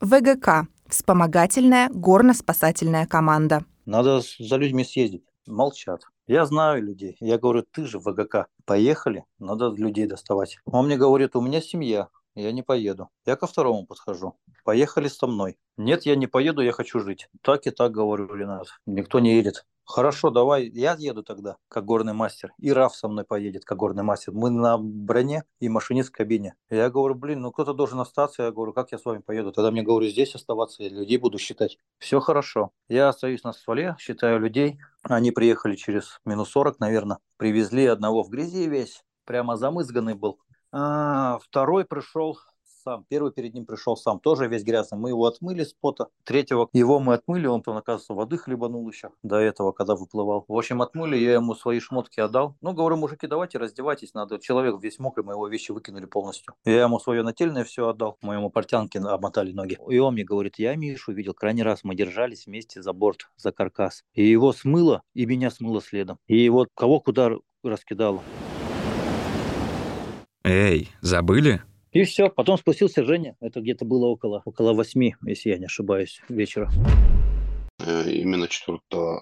ВГК– 0.00 0.68
вспомогательная 0.88 1.88
горно-спасательная 1.88 3.06
команда. 3.06 3.64
Надо 3.84 4.20
за 4.38 4.56
людьми 4.56 4.84
съездить. 4.84 5.24
Молчат. 5.44 6.02
Я 6.28 6.46
знаю 6.46 6.84
людей. 6.84 7.16
Я 7.18 7.36
говорю, 7.36 7.64
ты 7.68 7.84
же 7.84 7.98
ВГК. 7.98 8.46
Поехали, 8.64 9.24
надо 9.40 9.70
людей 9.70 10.06
доставать. 10.06 10.58
Он 10.64 10.86
мне 10.86 10.96
говорит, 10.96 11.34
у 11.34 11.40
меня 11.40 11.60
семья, 11.60 12.08
я 12.36 12.52
не 12.52 12.62
поеду. 12.62 13.08
Я 13.26 13.34
ко 13.34 13.48
второму 13.48 13.86
подхожу. 13.86 14.36
Поехали 14.64 15.08
со 15.08 15.26
мной. 15.26 15.58
Нет, 15.76 16.06
я 16.06 16.14
не 16.14 16.28
поеду, 16.28 16.62
я 16.62 16.70
хочу 16.70 17.00
жить. 17.00 17.28
Так 17.42 17.66
и 17.66 17.70
так 17.70 17.90
говорю, 17.90 18.32
Ренат. 18.32 18.68
Никто 18.86 19.18
не 19.18 19.34
едет. 19.34 19.66
Хорошо, 19.84 20.30
давай, 20.30 20.68
я 20.68 20.94
еду 20.98 21.22
тогда, 21.22 21.56
как 21.68 21.84
горный 21.84 22.12
мастер. 22.12 22.52
И 22.58 22.72
Раф 22.72 22.94
со 22.94 23.08
мной 23.08 23.24
поедет, 23.24 23.64
как 23.64 23.78
горный 23.78 24.04
мастер. 24.04 24.32
Мы 24.32 24.50
на 24.50 24.78
броне 24.78 25.44
и 25.60 25.68
машинист 25.68 26.10
в 26.10 26.12
кабине. 26.12 26.54
Я 26.70 26.88
говорю, 26.88 27.14
блин, 27.14 27.40
ну 27.40 27.50
кто-то 27.50 27.74
должен 27.74 28.00
остаться. 28.00 28.44
Я 28.44 28.52
говорю, 28.52 28.72
как 28.72 28.92
я 28.92 28.98
с 28.98 29.04
вами 29.04 29.18
поеду? 29.18 29.52
Тогда 29.52 29.70
мне 29.70 29.82
говорю, 29.82 30.06
здесь 30.08 30.34
оставаться, 30.34 30.82
я 30.82 30.88
людей 30.88 31.18
буду 31.18 31.38
считать. 31.38 31.78
Все 31.98 32.20
хорошо. 32.20 32.70
Я 32.88 33.08
остаюсь 33.08 33.42
на 33.42 33.52
стволе, 33.52 33.96
считаю 33.98 34.38
людей. 34.38 34.78
Они 35.02 35.32
приехали 35.32 35.74
через 35.74 36.20
минус 36.24 36.50
40, 36.50 36.78
наверное. 36.78 37.18
Привезли 37.36 37.86
одного 37.86 38.22
в 38.22 38.30
грязи 38.30 38.68
весь, 38.68 39.02
прямо 39.24 39.56
замызганный 39.56 40.14
был. 40.14 40.38
А, 40.70 41.38
второй 41.42 41.84
пришел 41.84 42.38
сам. 42.82 43.04
Первый 43.08 43.32
перед 43.32 43.54
ним 43.54 43.64
пришел 43.64 43.96
сам, 43.96 44.20
тоже 44.20 44.48
весь 44.48 44.64
грязный. 44.64 44.98
Мы 44.98 45.10
его 45.10 45.24
отмыли 45.24 45.64
с 45.64 45.72
пота. 45.72 46.08
Третьего 46.24 46.68
его 46.72 46.98
мы 46.98 47.14
отмыли, 47.14 47.46
он 47.46 47.62
там, 47.62 47.76
оказывается, 47.76 48.14
воды 48.14 48.36
хлебанул 48.36 48.88
еще 48.88 49.10
до 49.22 49.36
этого, 49.36 49.72
когда 49.72 49.94
выплывал. 49.94 50.44
В 50.48 50.56
общем, 50.56 50.82
отмыли, 50.82 51.16
я 51.16 51.34
ему 51.34 51.54
свои 51.54 51.80
шмотки 51.80 52.20
отдал. 52.20 52.56
Ну, 52.60 52.72
говорю, 52.72 52.96
мужики, 52.96 53.26
давайте 53.26 53.58
раздевайтесь, 53.58 54.14
надо. 54.14 54.38
Человек 54.38 54.80
весь 54.82 54.98
мокрый, 54.98 55.24
мы 55.24 55.32
его 55.32 55.48
вещи 55.48 55.72
выкинули 55.72 56.06
полностью. 56.06 56.54
Я 56.64 56.82
ему 56.82 56.98
свое 56.98 57.22
нательное 57.22 57.64
все 57.64 57.88
отдал, 57.88 58.18
моему 58.22 58.50
портянке 58.50 58.98
обмотали 58.98 59.52
ноги. 59.52 59.78
И 59.88 59.98
он 59.98 60.14
мне 60.14 60.24
говорит, 60.24 60.58
я 60.58 60.74
Мишу 60.76 61.12
видел, 61.12 61.34
крайний 61.34 61.62
раз 61.62 61.84
мы 61.84 61.94
держались 61.94 62.46
вместе 62.46 62.82
за 62.82 62.92
борт, 62.92 63.30
за 63.36 63.52
каркас. 63.52 64.04
И 64.14 64.24
его 64.24 64.52
смыло, 64.52 65.02
и 65.14 65.26
меня 65.26 65.50
смыло 65.50 65.80
следом. 65.80 66.18
И 66.26 66.48
вот 66.48 66.68
кого 66.74 67.00
куда 67.00 67.30
раскидало. 67.62 68.22
Эй, 70.44 70.90
забыли? 71.00 71.62
И 71.92 72.04
все, 72.04 72.30
потом 72.30 72.56
спустился 72.56 73.04
Женя, 73.04 73.36
это 73.40 73.60
где-то 73.60 73.84
было 73.84 74.06
около, 74.06 74.40
около 74.46 74.72
восьми, 74.72 75.14
если 75.26 75.50
я 75.50 75.58
не 75.58 75.66
ошибаюсь, 75.66 76.22
вечера. 76.30 76.70
Э, 77.80 78.10
именно 78.10 78.48
4 78.48 78.78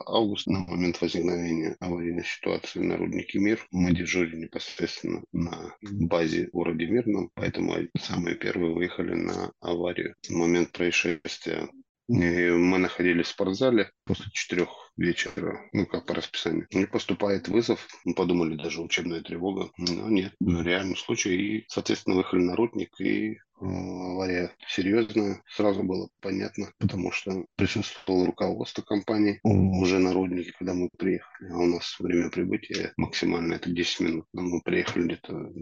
августа, 0.06 0.52
на 0.52 0.60
момент 0.60 1.00
возникновения 1.00 1.76
аварийной 1.80 2.24
ситуации 2.24 2.78
на 2.78 2.96
руднике 2.96 3.40
Мир, 3.40 3.58
мы 3.72 3.92
дежурили 3.92 4.36
непосредственно 4.36 5.22
на 5.32 5.74
базе 5.82 6.46
в 6.46 6.50
городе 6.52 6.86
Мирном, 6.86 7.30
поэтому 7.34 7.74
самые 7.98 8.36
первые 8.36 8.72
выехали 8.72 9.14
на 9.14 9.50
аварию. 9.60 10.14
В 10.28 10.30
момент 10.30 10.70
происшествия 10.70 11.68
мы 12.06 12.78
находились 12.78 13.26
в 13.26 13.30
спортзале. 13.30 13.90
После 14.04 14.26
четырех 14.32 14.89
вечера, 14.97 15.61
ну, 15.73 15.87
как 15.87 16.06
по 16.06 16.14
расписанию. 16.14 16.66
Не 16.73 16.87
поступает 16.87 17.49
вызов, 17.49 17.87
мы 18.04 18.14
подумали, 18.14 18.56
даже 18.56 18.82
учебная 18.82 19.23
тревога. 19.23 19.70
Но 19.78 20.09
нет, 20.09 20.35
реальный 20.40 20.97
случай. 20.97 21.37
И, 21.37 21.64
соответственно, 21.68 22.16
выехали 22.16 22.42
на 22.42 22.56
рудник, 22.56 23.00
и 23.00 23.38
авария 23.61 24.54
серьезная, 24.66 25.42
сразу 25.47 25.82
было 25.82 26.09
понятно, 26.20 26.73
потому 26.78 27.12
что 27.12 27.44
присутствовало 27.56 28.26
руководство 28.26 28.82
компании 28.82 29.40
уже 29.42 29.99
на 29.99 30.12
руднике, 30.12 30.52
когда 30.59 30.75
мы 30.75 30.88
приехали. 30.97 31.50
А 31.50 31.59
у 31.59 31.66
нас 31.66 31.97
время 31.99 32.30
прибытия 32.30 32.92
максимально 32.97 33.54
это 33.54 33.70
10 33.70 34.00
минут. 34.00 34.26
Но 34.32 34.42
мы 34.42 34.62
приехали 34.62 35.04
где-то 35.04 35.52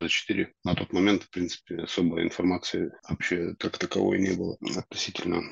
за 0.00 0.08
4. 0.08 0.52
На 0.64 0.74
тот 0.74 0.92
момент, 0.92 1.24
в 1.24 1.30
принципе, 1.30 1.76
особой 1.76 2.24
информации 2.24 2.90
вообще 3.08 3.54
как 3.58 3.78
таковой 3.78 4.18
не 4.18 4.32
было 4.32 4.56
относительно 4.76 5.42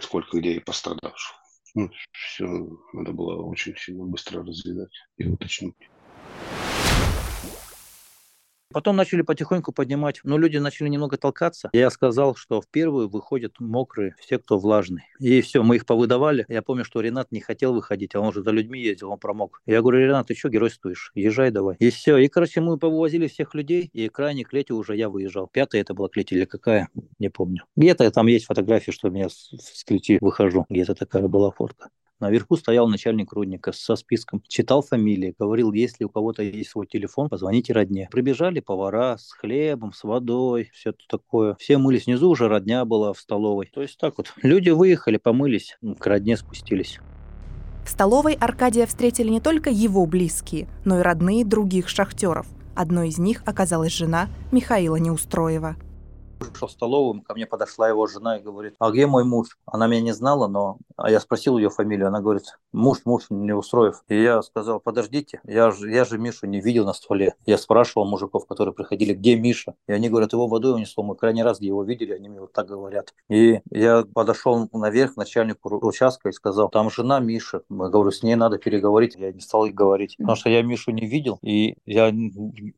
сколько 0.00 0.38
и 0.38 0.60
пострадавших. 0.60 1.43
Ну, 1.74 1.90
все 2.12 2.46
надо 2.92 3.12
было 3.12 3.42
очень 3.42 3.76
сильно 3.76 4.04
быстро 4.04 4.44
разведать 4.44 4.92
и 5.18 5.26
уточнить. 5.26 5.74
Потом 8.74 8.96
начали 8.96 9.22
потихоньку 9.22 9.70
поднимать, 9.70 10.18
но 10.24 10.36
люди 10.36 10.56
начали 10.56 10.88
немного 10.88 11.16
толкаться. 11.16 11.70
Я 11.72 11.90
сказал, 11.90 12.34
что 12.34 12.60
в 12.60 12.66
первую 12.66 13.08
выходят 13.08 13.60
мокрые, 13.60 14.16
все, 14.18 14.36
кто 14.40 14.58
влажный. 14.58 15.04
И 15.20 15.40
все, 15.42 15.62
мы 15.62 15.76
их 15.76 15.86
повыдавали. 15.86 16.44
Я 16.48 16.60
помню, 16.60 16.84
что 16.84 17.00
Ренат 17.00 17.30
не 17.30 17.38
хотел 17.40 17.72
выходить, 17.72 18.16
а 18.16 18.20
он 18.20 18.32
же 18.32 18.42
за 18.42 18.50
людьми 18.50 18.80
ездил, 18.80 19.12
он 19.12 19.18
промок. 19.18 19.62
Я 19.64 19.80
говорю, 19.80 20.00
Ренат, 20.00 20.26
ты 20.26 20.34
что 20.34 20.48
геройствуешь? 20.48 21.12
Езжай 21.14 21.52
давай. 21.52 21.76
И 21.78 21.90
все. 21.90 22.16
И, 22.16 22.26
короче, 22.26 22.60
мы 22.60 22.76
повозили 22.76 23.28
всех 23.28 23.54
людей, 23.54 23.88
и 23.92 24.08
крайне 24.08 24.44
к 24.44 24.52
лете 24.52 24.74
уже 24.74 24.96
я 24.96 25.08
выезжал. 25.08 25.46
Пятая 25.46 25.80
это 25.80 25.94
была 25.94 26.08
клеть 26.08 26.32
или 26.32 26.44
какая? 26.44 26.88
Не 27.20 27.28
помню. 27.28 27.62
Где-то 27.76 28.10
там 28.10 28.26
есть 28.26 28.46
фотографии, 28.46 28.90
что 28.90 29.06
я 29.06 29.28
с 29.28 29.84
клети 29.86 30.18
выхожу. 30.20 30.66
Где-то 30.68 30.96
такая 30.96 31.28
была 31.28 31.52
фотка. 31.52 31.90
Наверху 32.20 32.56
стоял 32.56 32.88
начальник 32.88 33.32
рудника 33.32 33.72
со 33.72 33.96
списком, 33.96 34.42
читал 34.46 34.82
фамилии, 34.82 35.34
говорил, 35.38 35.72
если 35.72 36.04
у 36.04 36.08
кого-то 36.08 36.42
есть 36.42 36.70
свой 36.70 36.86
телефон, 36.86 37.28
позвоните 37.28 37.72
родне. 37.72 38.08
Прибежали 38.10 38.60
повара 38.60 39.16
с 39.18 39.32
хлебом, 39.32 39.92
с 39.92 40.04
водой, 40.04 40.70
все 40.72 40.92
такое. 41.08 41.56
Все 41.58 41.76
мылись 41.76 42.06
внизу, 42.06 42.30
уже 42.30 42.48
родня 42.48 42.84
была 42.84 43.12
в 43.12 43.18
столовой. 43.18 43.68
То 43.72 43.82
есть 43.82 43.98
так 43.98 44.16
вот. 44.16 44.32
Люди 44.42 44.70
выехали, 44.70 45.16
помылись, 45.16 45.76
к 45.98 46.06
родне 46.06 46.36
спустились. 46.36 47.00
В 47.84 47.90
столовой 47.90 48.34
Аркадия 48.34 48.86
встретили 48.86 49.28
не 49.28 49.40
только 49.40 49.70
его 49.70 50.06
близкие, 50.06 50.68
но 50.84 51.00
и 51.00 51.02
родные 51.02 51.44
других 51.44 51.88
шахтеров. 51.88 52.46
Одной 52.74 53.08
из 53.08 53.18
них 53.18 53.42
оказалась 53.44 53.92
жена 53.92 54.28
Михаила 54.52 54.96
Неустроева 54.96 55.76
пришел 56.50 56.68
в 56.68 56.72
столовую, 56.72 57.22
ко 57.22 57.34
мне 57.34 57.46
подошла 57.46 57.88
его 57.88 58.06
жена 58.06 58.38
и 58.38 58.42
говорит, 58.42 58.74
а 58.78 58.90
где 58.90 59.06
мой 59.06 59.24
муж? 59.24 59.58
Она 59.66 59.86
меня 59.86 60.00
не 60.02 60.12
знала, 60.12 60.46
но 60.46 60.78
а 60.96 61.10
я 61.10 61.20
спросил 61.20 61.58
ее 61.58 61.70
фамилию, 61.70 62.08
она 62.08 62.20
говорит, 62.20 62.44
муж, 62.72 62.98
муж, 63.04 63.24
не 63.30 63.52
устроив. 63.52 64.02
И 64.08 64.20
я 64.20 64.42
сказал, 64.42 64.80
подождите, 64.80 65.40
я 65.44 65.70
же, 65.70 65.90
я 65.90 66.04
же 66.04 66.18
Мишу 66.18 66.46
не 66.46 66.60
видел 66.60 66.84
на 66.84 66.92
столе. 66.92 67.34
Я 67.46 67.58
спрашивал 67.58 68.06
мужиков, 68.06 68.46
которые 68.46 68.74
приходили, 68.74 69.14
где 69.14 69.36
Миша? 69.36 69.74
И 69.88 69.92
они 69.92 70.08
говорят, 70.08 70.32
его 70.32 70.46
водой 70.46 70.74
унесло, 70.74 71.02
мы 71.02 71.16
крайний 71.16 71.42
раз, 71.42 71.58
где 71.58 71.68
его 71.68 71.82
видели, 71.82 72.12
они 72.12 72.28
мне 72.28 72.40
вот 72.40 72.52
так 72.52 72.68
говорят. 72.68 73.14
И 73.28 73.60
я 73.70 74.04
подошел 74.14 74.68
наверх 74.72 75.14
к 75.14 75.16
начальнику 75.16 75.74
участка 75.86 76.28
и 76.28 76.32
сказал, 76.32 76.68
там 76.68 76.90
жена 76.90 77.20
Миша. 77.20 77.62
Я 77.68 77.88
говорю, 77.88 78.10
с 78.10 78.22
ней 78.22 78.34
надо 78.36 78.58
переговорить. 78.58 79.16
Я 79.16 79.32
не 79.32 79.40
стал 79.40 79.66
их 79.66 79.74
говорить, 79.74 80.16
потому 80.18 80.36
что 80.36 80.50
я 80.50 80.62
Мишу 80.62 80.92
не 80.92 81.06
видел. 81.06 81.38
И 81.42 81.76
я, 81.86 82.12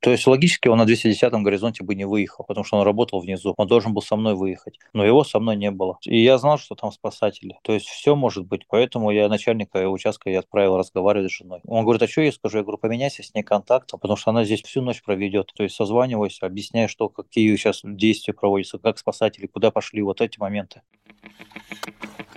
то 0.01 0.11
есть 0.11 0.27
логически 0.27 0.69
он 0.69 0.79
на 0.79 0.85
210-м 0.85 1.43
горизонте 1.43 1.85
бы 1.85 1.95
не 1.95 2.07
выехал, 2.07 2.45
потому 2.45 2.65
что 2.65 2.79
он 2.79 2.85
работал 2.85 3.21
внизу 3.21 3.55
он 3.57 3.67
должен 3.67 3.95
был 3.95 4.03
со 4.03 4.17
мной 4.17 4.35
выехать, 4.35 4.79
но 4.93 5.05
его 5.05 5.25
со 5.25 5.41
мной 5.41 5.57
не 5.57 5.71
было. 5.71 5.99
И 6.05 6.23
я 6.23 6.39
знал, 6.39 6.59
что 6.59 6.75
там 6.75 6.93
спасатели. 6.93 7.59
То 7.63 7.73
есть 7.73 7.87
все 7.87 8.15
может 8.15 8.47
быть, 8.47 8.67
поэтому 8.69 9.11
я 9.11 9.29
начальника 9.29 9.89
участка 9.89 10.31
я 10.31 10.41
отправил 10.41 10.77
разговаривать 10.77 11.31
с 11.31 11.37
женой. 11.37 11.61
Он 11.67 11.83
говорит, 11.83 12.03
а 12.03 12.09
что 12.09 12.21
я 12.21 12.33
скажу? 12.33 12.59
Я 12.59 12.65
говорю, 12.65 12.79
поменяйся 12.79 13.23
с 13.23 13.35
ней 13.35 13.43
контактом, 13.43 13.99
потому 13.99 14.17
что 14.17 14.31
она 14.31 14.45
здесь 14.45 14.63
всю 14.63 14.83
ночь 14.83 15.03
проведет. 15.03 15.53
То 15.57 15.63
есть 15.63 15.75
созваниваюсь, 15.75 16.39
объясняю, 16.43 16.89
что 16.89 17.09
какие 17.09 17.55
сейчас 17.57 17.81
действия 17.83 18.35
проводятся, 18.35 18.79
как 18.79 18.99
спасатели, 18.99 19.47
куда 19.47 19.71
пошли, 19.71 20.03
вот 20.03 20.21
эти 20.21 20.39
моменты. 20.39 20.83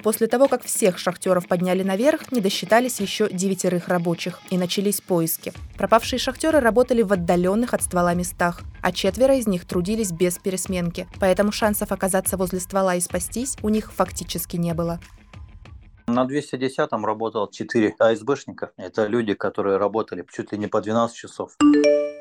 После 0.03 0.27
того, 0.27 0.47
как 0.47 0.63
всех 0.63 0.97
шахтеров 0.97 1.47
подняли 1.47 1.83
наверх, 1.83 2.31
не 2.31 2.39
досчитались 2.39 3.01
еще 3.01 3.29
девятерых 3.29 3.89
рабочих, 3.89 4.39
и 4.49 4.57
начались 4.57 5.01
поиски. 5.01 5.51
Пропавшие 5.77 6.19
шахтеры 6.19 6.59
работали 6.59 7.01
в 7.01 7.11
отдаленных 7.11 7.73
от 7.73 7.83
ствола 7.83 8.13
местах, 8.13 8.61
а 8.81 8.91
четверо 8.91 9.35
из 9.35 9.47
них 9.47 9.65
трудились 9.65 10.11
без 10.11 10.37
пересменки, 10.37 11.07
поэтому 11.19 11.51
шансов 11.51 11.91
оказаться 11.91 12.37
возле 12.37 12.59
ствола 12.59 12.95
и 12.95 13.01
спастись 13.01 13.57
у 13.61 13.69
них 13.69 13.91
фактически 13.91 14.55
не 14.55 14.73
было. 14.73 14.99
На 16.07 16.25
210-м 16.25 17.05
работал 17.05 17.47
4 17.47 17.95
АСБшника. 17.99 18.71
Это 18.77 19.05
люди, 19.05 19.35
которые 19.35 19.77
работали 19.77 20.25
чуть 20.31 20.51
ли 20.51 20.57
не 20.57 20.67
по 20.67 20.81
12 20.81 21.15
часов. 21.15 21.51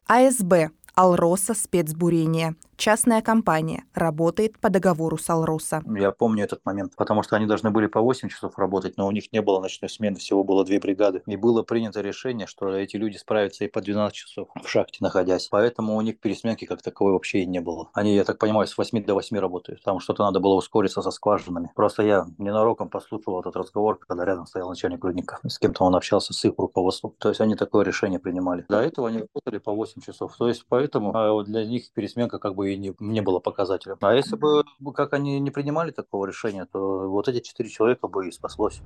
АСБ 0.07 0.71
Алроса 0.95 1.55
спецбурение. 1.55 2.57
Частная 2.79 3.23
компания. 3.23 3.85
Работает 3.93 4.59
по 4.61 4.71
договору 4.71 5.19
с 5.19 5.29
Алроса. 5.29 5.83
Я 5.99 6.13
помню 6.13 6.45
этот 6.45 6.65
момент, 6.65 6.95
потому 6.97 7.23
что 7.25 7.35
они 7.35 7.45
должны 7.45 7.71
были 7.71 7.89
по 7.89 8.01
8 8.01 8.29
часов 8.29 8.57
работать, 8.57 8.97
но 8.97 9.07
у 9.07 9.11
них 9.11 9.33
не 9.33 9.43
было 9.43 9.61
ночной 9.61 9.89
смены, 9.89 10.17
всего 10.17 10.45
было 10.45 10.65
две 10.65 10.79
бригады. 10.79 11.23
И 11.27 11.37
было 11.37 11.63
принято 11.63 12.01
решение, 12.01 12.47
что 12.47 12.69
эти 12.69 12.97
люди 12.97 13.17
справятся 13.17 13.65
и 13.65 13.69
по 13.69 13.81
12 13.81 14.15
часов 14.15 14.49
в 14.63 14.69
шахте 14.69 14.99
находясь. 15.01 15.49
Поэтому 15.51 15.97
у 15.97 16.01
них 16.01 16.21
пересменки 16.21 16.65
как 16.67 16.81
таковой 16.81 17.15
вообще 17.15 17.41
и 17.41 17.47
не 17.47 17.61
было. 17.61 17.91
Они, 17.95 18.15
я 18.15 18.25
так 18.25 18.39
понимаю, 18.39 18.67
с 18.67 18.79
8 18.79 19.05
до 19.05 19.15
8 19.15 19.37
работают. 19.39 19.83
Там 19.83 19.99
что-то 19.99 20.23
надо 20.23 20.39
было 20.39 20.55
ускориться 20.55 21.03
со 21.03 21.11
скважинами. 21.11 21.73
Просто 21.75 22.05
я 22.05 22.27
ненароком 22.39 22.91
послушал 22.91 23.41
этот 23.41 23.57
разговор, 23.57 23.99
когда 23.99 24.25
рядом 24.25 24.47
стоял 24.47 24.69
начальник 24.69 25.03
рудника. 25.05 25.41
С 25.45 25.59
кем-то 25.59 25.85
он 25.85 25.97
общался 25.97 26.33
с 26.33 26.45
их 26.45 26.55
руководством. 26.57 27.15
То 27.19 27.29
есть 27.29 27.41
они 27.41 27.57
такое 27.57 27.85
решение 27.85 28.21
принимали. 28.21 28.65
До 28.69 28.81
этого 28.81 29.09
они 29.09 29.19
работали 29.19 29.59
по 29.59 29.73
8 29.73 30.01
часов. 30.01 30.37
То 30.37 30.47
есть 30.47 30.65
поэтому 30.69 30.89
поэтому 30.89 31.41
а 31.41 31.45
для 31.45 31.65
них 31.65 31.93
пересменка 31.93 32.39
как 32.39 32.55
бы 32.55 32.68
и 32.69 32.77
не, 32.77 32.95
не 32.99 33.21
было 33.21 33.39
показателем. 33.39 33.97
А 34.01 34.15
если 34.15 34.37
бы, 34.37 34.65
как 34.95 35.13
они 35.13 35.41
не 35.41 35.51
принимали 35.51 35.91
такого 35.91 36.27
решения, 36.27 36.67
то 36.71 37.09
вот 37.09 37.29
эти 37.29 37.41
четыре 37.41 37.69
человека 37.69 38.09
бы 38.09 38.29
и 38.29 38.31
спаслось. 38.31 38.81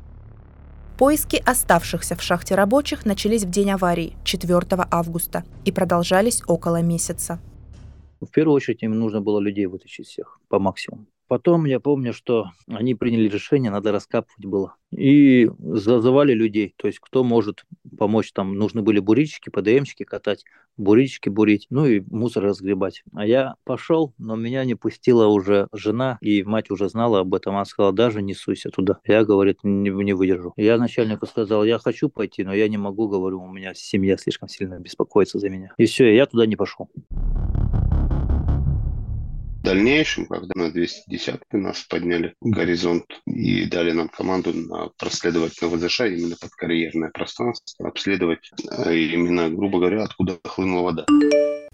Поиски 0.99 1.43
оставшихся 1.45 2.15
в 2.17 2.23
шахте 2.23 2.55
рабочих 2.55 3.05
начались 3.07 3.45
в 3.45 3.51
день 3.51 3.71
аварии, 3.71 4.17
4 4.25 4.61
августа, 4.91 5.45
и 5.65 5.73
продолжались 5.73 6.43
около 6.47 6.83
месяца. 6.83 7.41
В 8.21 8.31
первую 8.31 8.55
очередь 8.55 8.83
им 8.83 8.99
нужно 8.99 9.21
было 9.21 9.41
людей 9.41 9.67
вытащить 9.67 10.07
всех 10.07 10.39
по 10.49 10.59
максимуму. 10.61 11.07
Потом 11.33 11.65
я 11.65 11.81
помню, 11.81 12.13
что 12.13 12.51
они 12.69 12.95
приняли 12.95 13.27
решение, 13.27 13.71
надо 13.71 13.91
раскапывать 13.91 14.45
было. 14.45 14.75
И 14.91 15.49
зазывали 15.59 16.35
людей, 16.35 16.75
то 16.77 16.89
есть 16.89 16.99
кто 16.99 17.25
может 17.25 17.65
помочь, 17.97 18.33
там 18.33 18.55
нужны 18.55 18.83
были 18.83 18.99
бурильщики, 18.99 19.49
ПДМщики 19.49 20.05
катать, 20.05 20.45
бурильщики 20.77 21.31
бурить, 21.31 21.69
ну 21.71 21.87
и 21.87 22.03
мусор 22.11 22.45
разгребать. 22.45 23.03
А 23.15 23.25
я 23.25 23.55
пошел, 23.65 24.13
но 24.19 24.37
меня 24.37 24.63
не 24.67 24.75
пустила 24.75 25.27
уже 25.27 25.69
жена, 25.73 26.19
и 26.21 26.43
мать 26.43 26.71
уже 26.71 26.91
знала 26.91 27.21
об 27.21 27.35
этом, 27.35 27.55
она 27.55 27.65
сказала, 27.65 27.95
даже 27.95 28.21
не 28.21 28.35
суйся 28.35 28.69
туда. 28.69 28.99
Я, 29.07 29.25
говорит, 29.25 29.61
не, 29.63 29.89
не 29.89 30.13
выдержу. 30.13 30.53
Я 30.59 30.77
начальнику 30.77 31.25
сказал, 31.25 31.65
я 31.65 31.79
хочу 31.79 32.11
пойти, 32.11 32.45
но 32.45 32.53
я 32.53 32.69
не 32.69 32.77
могу, 32.77 33.09
говорю, 33.09 33.41
у 33.41 33.51
меня 33.51 33.73
семья 33.73 34.19
слишком 34.19 34.51
сильно 34.51 34.79
беспокоится 34.79 35.39
за 35.39 35.49
меня. 35.49 35.73
И 35.79 35.87
все, 35.87 36.15
я 36.15 36.27
туда 36.27 36.45
не 36.45 36.57
пошел. 36.57 36.91
В 39.63 39.65
дальнейшем, 39.65 40.27
когда 40.27 40.51
на 40.57 40.73
210 40.73 41.37
нас 41.53 41.83
подняли 41.89 42.35
горизонт 42.41 43.05
и 43.29 43.65
дали 43.67 43.93
нам 43.93 44.09
команду 44.09 44.53
на 44.53 44.89
проследовать 44.99 45.63
на 45.63 45.69
ВЗШ 45.69 46.01
именно 46.01 46.35
под 46.35 46.51
карьерное 46.51 47.11
пространство, 47.11 47.87
обследовать 47.87 48.51
э, 48.73 48.97
именно, 48.97 49.49
грубо 49.51 49.79
говоря, 49.79 50.03
откуда 50.03 50.37
хлынула 50.45 50.83
вода. 50.83 51.07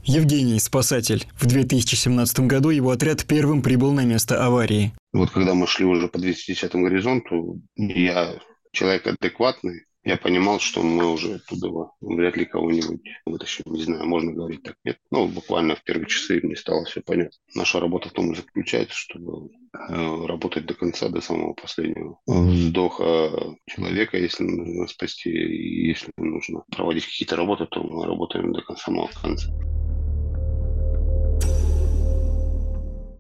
Евгений, 0.05 0.61
спасатель. 0.61 1.27
В 1.41 1.47
2017 1.47 2.41
году 2.41 2.69
его 2.69 2.91
отряд 2.91 3.25
первым 3.25 3.63
прибыл 3.63 3.95
на 3.95 4.05
место 4.05 4.45
аварии. 4.45 4.93
Вот 5.15 5.31
когда 5.31 5.55
мы 5.55 5.67
шли 5.67 5.87
уже 5.87 6.09
по 6.09 6.19
210 6.19 6.71
горизонту, 6.75 7.63
я 7.77 8.35
человек 8.73 9.07
адекватный, 9.07 9.87
я 10.09 10.17
понимал, 10.17 10.59
что 10.59 10.83
мы 10.83 11.13
уже 11.13 11.35
оттуда 11.35 11.91
вряд 12.01 12.37
ли 12.37 12.47
кого-нибудь 12.47 13.03
вытащим. 13.27 13.65
Не 13.67 13.83
знаю, 13.83 14.07
можно 14.07 14.33
говорить 14.33 14.63
так, 14.63 14.77
нет. 14.83 14.99
Но 15.11 15.27
ну, 15.27 15.33
буквально 15.33 15.77
в 15.77 15.83
первые 15.83 16.07
часы 16.07 16.41
мне 16.43 16.57
стало 16.57 16.87
все 16.87 17.03
понятно. 17.03 17.37
Наша 17.55 17.79
работа 17.79 18.09
в 18.09 18.13
том 18.13 18.33
и 18.33 18.35
заключается, 18.35 18.97
чтобы 18.97 19.51
э, 19.75 20.27
работать 20.27 20.65
до 20.65 20.73
конца, 20.73 21.11
до 21.11 21.21
самого 21.21 21.53
последнего 21.53 22.19
вздоха 22.27 23.55
человека, 23.67 24.17
если 24.17 24.45
нужно 24.45 24.87
спасти, 24.87 25.31
и 25.31 25.89
если 25.89 26.11
нужно 26.17 26.63
проводить 26.75 27.05
какие-то 27.05 27.37
работы, 27.37 27.67
то 27.67 27.83
мы 27.83 28.07
работаем 28.07 28.53
до 28.53 28.63
самого 28.77 29.11
конца. 29.21 29.53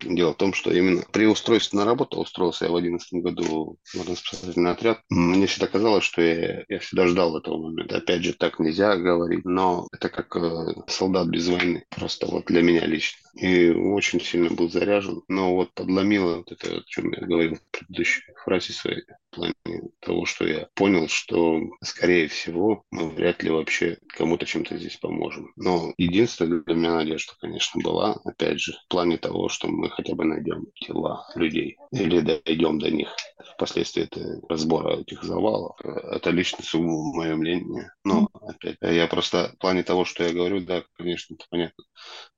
Дело 0.08 0.32
в 0.32 0.36
том, 0.36 0.54
что 0.54 0.72
именно 0.72 1.02
при 1.12 1.26
устройстве 1.26 1.78
на 1.78 1.84
работу, 1.84 2.18
устроился 2.18 2.64
я 2.64 2.70
в 2.70 2.80
2011 2.80 3.22
году 3.22 3.78
в 3.92 4.16
спасательный 4.16 4.70
отряд, 4.70 5.00
мне 5.08 5.46
всегда 5.46 5.66
казалось, 5.66 6.04
что 6.04 6.22
я, 6.22 6.64
я 6.68 6.78
всегда 6.78 7.06
ждал 7.06 7.36
этого 7.36 7.58
момента. 7.58 7.96
Опять 7.96 8.24
же, 8.24 8.32
так 8.32 8.58
нельзя 8.58 8.96
говорить, 8.96 9.44
но 9.44 9.86
это 9.92 10.08
как 10.08 10.34
э, 10.36 10.74
солдат 10.86 11.28
без 11.28 11.48
войны, 11.48 11.84
просто 11.90 12.26
вот 12.26 12.46
для 12.46 12.62
меня 12.62 12.86
лично. 12.86 13.27
И 13.38 13.70
очень 13.70 14.20
сильно 14.20 14.50
был 14.50 14.68
заряжен. 14.68 15.22
Но 15.28 15.54
вот 15.54 15.72
подломило 15.74 16.38
вот 16.38 16.52
это, 16.52 16.78
о 16.78 16.82
чем 16.86 17.12
я 17.12 17.26
говорил 17.26 17.56
в 17.56 17.70
предыдущей 17.70 18.22
фразе 18.44 18.72
своей, 18.72 19.02
в 19.30 19.34
плане 19.34 19.54
того, 20.00 20.26
что 20.26 20.46
я 20.46 20.68
понял, 20.74 21.08
что, 21.08 21.60
скорее 21.82 22.28
всего, 22.28 22.82
мы 22.90 23.08
вряд 23.10 23.42
ли 23.42 23.50
вообще 23.50 23.98
кому-то 24.08 24.46
чем-то 24.46 24.76
здесь 24.76 24.96
поможем. 24.96 25.52
Но 25.56 25.92
единственная 25.98 26.62
для 26.62 26.74
меня 26.74 26.94
надежда, 26.94 27.34
конечно, 27.40 27.80
была, 27.80 28.20
опять 28.24 28.60
же, 28.60 28.72
в 28.72 28.88
плане 28.88 29.18
того, 29.18 29.48
что 29.48 29.68
мы 29.68 29.90
хотя 29.90 30.14
бы 30.14 30.24
найдем 30.24 30.66
тела 30.74 31.26
людей 31.34 31.76
или 31.92 32.20
дойдем 32.20 32.78
до 32.78 32.90
них 32.90 33.14
впоследствии 33.54 34.04
это 34.04 34.40
разбора 34.48 35.00
этих 35.00 35.22
завалов. 35.24 35.76
Это 35.80 36.30
лично 36.30 36.62
сугубо 36.62 37.18
мое 37.18 37.36
мнение. 37.36 37.92
Но, 38.04 38.28
опять, 38.32 38.76
я 38.80 39.06
просто 39.08 39.52
в 39.54 39.58
плане 39.58 39.82
того, 39.82 40.04
что 40.04 40.24
я 40.24 40.32
говорю, 40.32 40.60
да, 40.60 40.84
конечно, 40.96 41.34
это 41.34 41.44
понятно, 41.50 41.84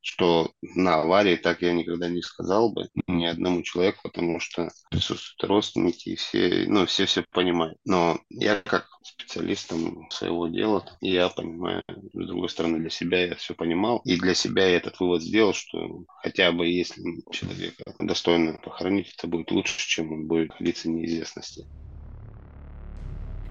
что 0.01 0.51
на 0.63 0.90
аварии 0.95 1.37
так 1.37 1.63
я 1.63 1.73
никогда 1.73 2.09
не 2.09 2.23
сказал 2.23 2.73
бы 2.73 2.89
ни 3.07 3.25
одному 3.27 3.63
человеку, 3.63 4.01
потому 4.05 4.41
что 4.41 4.69
присутствуют 4.91 5.51
родственники, 5.51 6.11
и 6.11 6.17
все, 6.17 6.65
ну, 6.69 6.87
все 6.87 7.07
все 7.07 7.25
понимают. 7.31 7.79
Но 7.85 8.21
я 8.29 8.61
как 8.63 8.89
специалистом 9.03 10.09
своего 10.11 10.49
дела, 10.49 10.85
я 11.01 11.29
понимаю, 11.29 11.83
с 11.89 12.27
другой 12.27 12.49
стороны, 12.49 12.79
для 12.79 12.91
себя 12.91 13.27
я 13.27 13.35
все 13.37 13.55
понимал, 13.55 14.01
и 14.05 14.17
для 14.17 14.35
себя 14.35 14.67
я 14.67 14.77
этот 14.77 15.01
вывод 15.01 15.23
сделал, 15.23 15.53
что 15.55 16.05
хотя 16.23 16.53
бы 16.53 16.67
если 16.67 17.03
человека 17.31 17.95
достойно 17.99 18.59
похоронить, 18.63 19.15
это 19.17 19.27
будет 19.27 19.51
лучше, 19.51 19.79
чем 19.79 20.13
он 20.13 20.27
будет 20.27 20.51
находиться 20.51 20.89
неизвестности. 20.89 21.67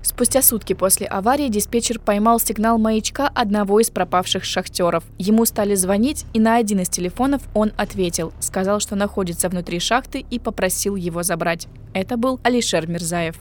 Спустя 0.01 0.41
сутки 0.41 0.74
после 0.74 1.08
аварии 1.08 1.50
диспетчер 1.50 2.00
поймал 2.00 2.39
сигнал 2.39 2.77
маячка 2.77 3.27
одного 3.27 3.79
из 3.79 3.89
пропавших 3.89 4.44
шахтеров. 4.44 5.03
Ему 5.18 5.46
стали 5.46 5.75
звонить, 5.75 6.25
и 6.34 6.39
на 6.39 6.56
один 6.56 6.79
из 6.79 6.89
телефонов 6.89 7.41
он 7.53 7.72
ответил. 7.77 8.32
Сказал, 8.39 8.79
что 8.79 8.96
находится 8.96 9.50
внутри 9.50 9.79
шахты 9.79 10.25
и 10.29 10.39
попросил 10.39 10.96
его 10.96 11.24
забрать. 11.24 11.68
Это 11.94 12.18
был 12.18 12.39
Алишер 12.44 12.88
Мирзаев. 12.88 13.39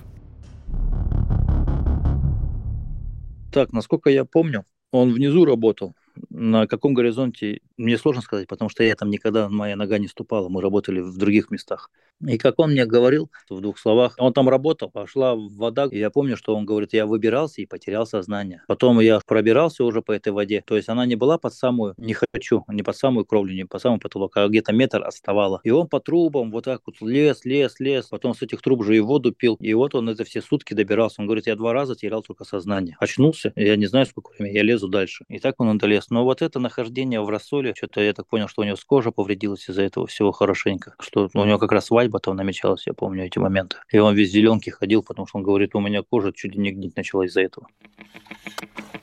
Так, 3.53 3.73
насколько 3.73 4.11
я 4.11 4.25
помню, 4.25 4.65
он 4.91 5.13
внизу 5.13 5.45
работал. 5.45 5.95
На 6.31 6.67
каком 6.67 6.95
горизонте, 6.95 7.61
мне 7.79 7.97
сложно 7.97 8.23
сказать, 8.23 8.49
потому 8.49 8.69
что 8.69 8.83
я 8.83 8.95
там 8.95 9.11
никогда, 9.11 9.49
моя 9.49 9.77
нога 9.77 9.99
не 9.99 10.09
ступала, 10.09 10.49
мы 10.49 10.61
работали 10.61 11.01
в 11.01 11.17
других 11.17 11.51
местах. 11.51 11.91
И 12.27 12.37
как 12.37 12.59
он 12.59 12.73
мне 12.73 12.85
говорил, 12.85 13.31
в 13.49 13.61
двух 13.61 13.79
словах, 13.79 14.17
он 14.19 14.33
там 14.33 14.49
работал, 14.49 14.91
пошла 14.91 15.37
вода, 15.37 15.87
и 15.91 15.99
я 15.99 16.11
помню, 16.11 16.37
что 16.37 16.57
он 16.57 16.67
говорит, 16.67 16.93
я 16.93 17.07
выбирался 17.07 17.63
и 17.63 17.67
потерял 17.67 18.07
сознание. 18.07 18.63
Потом 18.67 18.99
я 18.99 19.21
пробирался 19.25 19.85
уже 19.85 20.03
по 20.03 20.11
этой 20.11 20.33
воде, 20.33 20.63
то 20.67 20.77
есть 20.77 20.89
она 20.89 21.07
не 21.07 21.15
была 21.15 21.39
под 21.39 21.55
самую, 21.55 21.95
не 21.97 22.15
хочу, 22.15 22.65
не 22.69 22.83
под 22.83 22.97
самую 22.97 23.25
кровлю, 23.25 23.55
не 23.55 23.65
под 23.65 23.81
самый 23.81 24.01
потолок, 24.01 24.37
а 24.37 24.49
где-то 24.49 24.73
метр 24.73 25.05
отставала. 25.05 25.61
И 25.63 25.71
он 25.71 25.87
по 25.87 26.01
трубам 26.01 26.51
вот 26.51 26.65
так 26.65 26.83
вот 26.87 26.97
лез, 27.01 27.45
лез, 27.45 27.79
лез, 27.79 28.07
потом 28.07 28.35
с 28.35 28.43
этих 28.43 28.63
труб 28.63 28.85
же 28.85 28.97
и 28.97 29.01
воду 29.01 29.33
пил. 29.33 29.57
И 29.61 29.73
вот 29.75 29.95
он 29.95 30.09
это 30.09 30.25
все 30.25 30.43
сутки 30.43 30.75
добирался. 30.75 31.21
Он 31.21 31.27
говорит, 31.27 31.47
я 31.47 31.55
два 31.55 31.73
раза 31.73 31.95
терял 31.95 32.23
только 32.23 32.45
сознание. 32.45 32.97
Очнулся, 32.99 33.53
я 33.55 33.77
не 33.77 33.87
знаю, 33.87 34.07
сколько 34.07 34.33
времени, 34.33 34.55
я 34.57 34.63
лезу 34.63 34.89
дальше. 34.89 35.25
И 35.29 35.39
так 35.39 35.61
он 35.61 35.79
долез. 35.79 36.11
Но 36.11 36.25
вот 36.25 36.43
это 36.43 36.59
нахождение 36.59 37.21
в 37.21 37.29
рассоле, 37.29 37.68
что-то 37.77 38.01
я 38.01 38.13
так 38.13 38.27
понял, 38.27 38.49
что 38.49 38.63
у 38.63 38.65
него 38.65 38.77
кожа 38.87 39.11
повредилась 39.11 39.69
из-за 39.69 39.83
этого 39.83 40.07
всего 40.07 40.33
хорошенько, 40.33 40.95
что 41.01 41.29
у 41.33 41.45
него 41.45 41.59
как 41.59 41.73
раз 41.73 41.87
свадьба 41.87 42.21
там 42.21 42.37
намечалась, 42.37 42.87
я 42.87 42.95
помню 42.95 43.27
эти 43.27 43.39
моменты. 43.39 43.77
И 43.91 43.99
он 43.99 44.15
весь 44.15 44.31
зеленки 44.31 44.71
ходил, 44.71 45.03
потому 45.03 45.27
что 45.27 45.39
он 45.39 45.45
говорит, 45.45 45.75
у 45.75 45.81
меня 45.81 46.03
кожа 46.03 46.33
чуть 46.33 46.55
ли 46.55 46.61
не 46.61 46.73
гнить 46.73 46.97
начала 46.97 47.27
из-за 47.27 47.43
этого. 47.43 47.69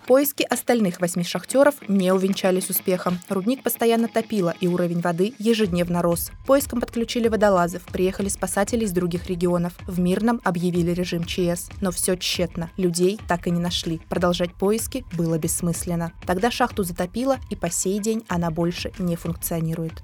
Поиски 0.08 0.44
остальных 0.44 1.02
восьми 1.02 1.24
шахтеров 1.24 1.76
не 1.88 2.12
увенчались 2.12 2.70
успехом. 2.70 3.18
Рудник 3.28 3.64
постоянно 3.64 4.08
топило, 4.08 4.54
и 4.62 4.68
уровень 4.68 5.02
воды 5.02 5.34
ежедневно 5.40 6.04
рос. 6.04 6.32
Поиском 6.46 6.80
подключили 6.80 7.28
водолазов, 7.28 7.82
приехали 7.88 8.30
спасатели 8.30 8.86
из 8.86 8.92
других 8.92 9.28
регионов. 9.28 9.74
В 9.88 10.00
Мирном 10.00 10.42
объявили 10.44 10.92
режим 10.92 11.24
ЧС. 11.24 11.70
Но 11.82 11.90
все 11.90 12.16
тщетно. 12.18 12.70
Людей 12.78 13.20
так 13.28 13.48
и 13.48 13.52
не 13.52 13.60
нашли. 13.60 14.00
Продолжать 14.08 14.54
поиски 14.54 15.04
было 15.18 15.40
бессмысленно. 15.40 16.14
Тогда 16.28 16.52
шахту 16.52 16.84
затопило, 16.84 17.38
и 17.50 17.56
по 17.56 17.72
сей 17.72 17.98
день 17.98 18.24
она 18.28 18.52
больше 18.56 18.92
не 18.98 19.16
функционирует. 19.16 20.02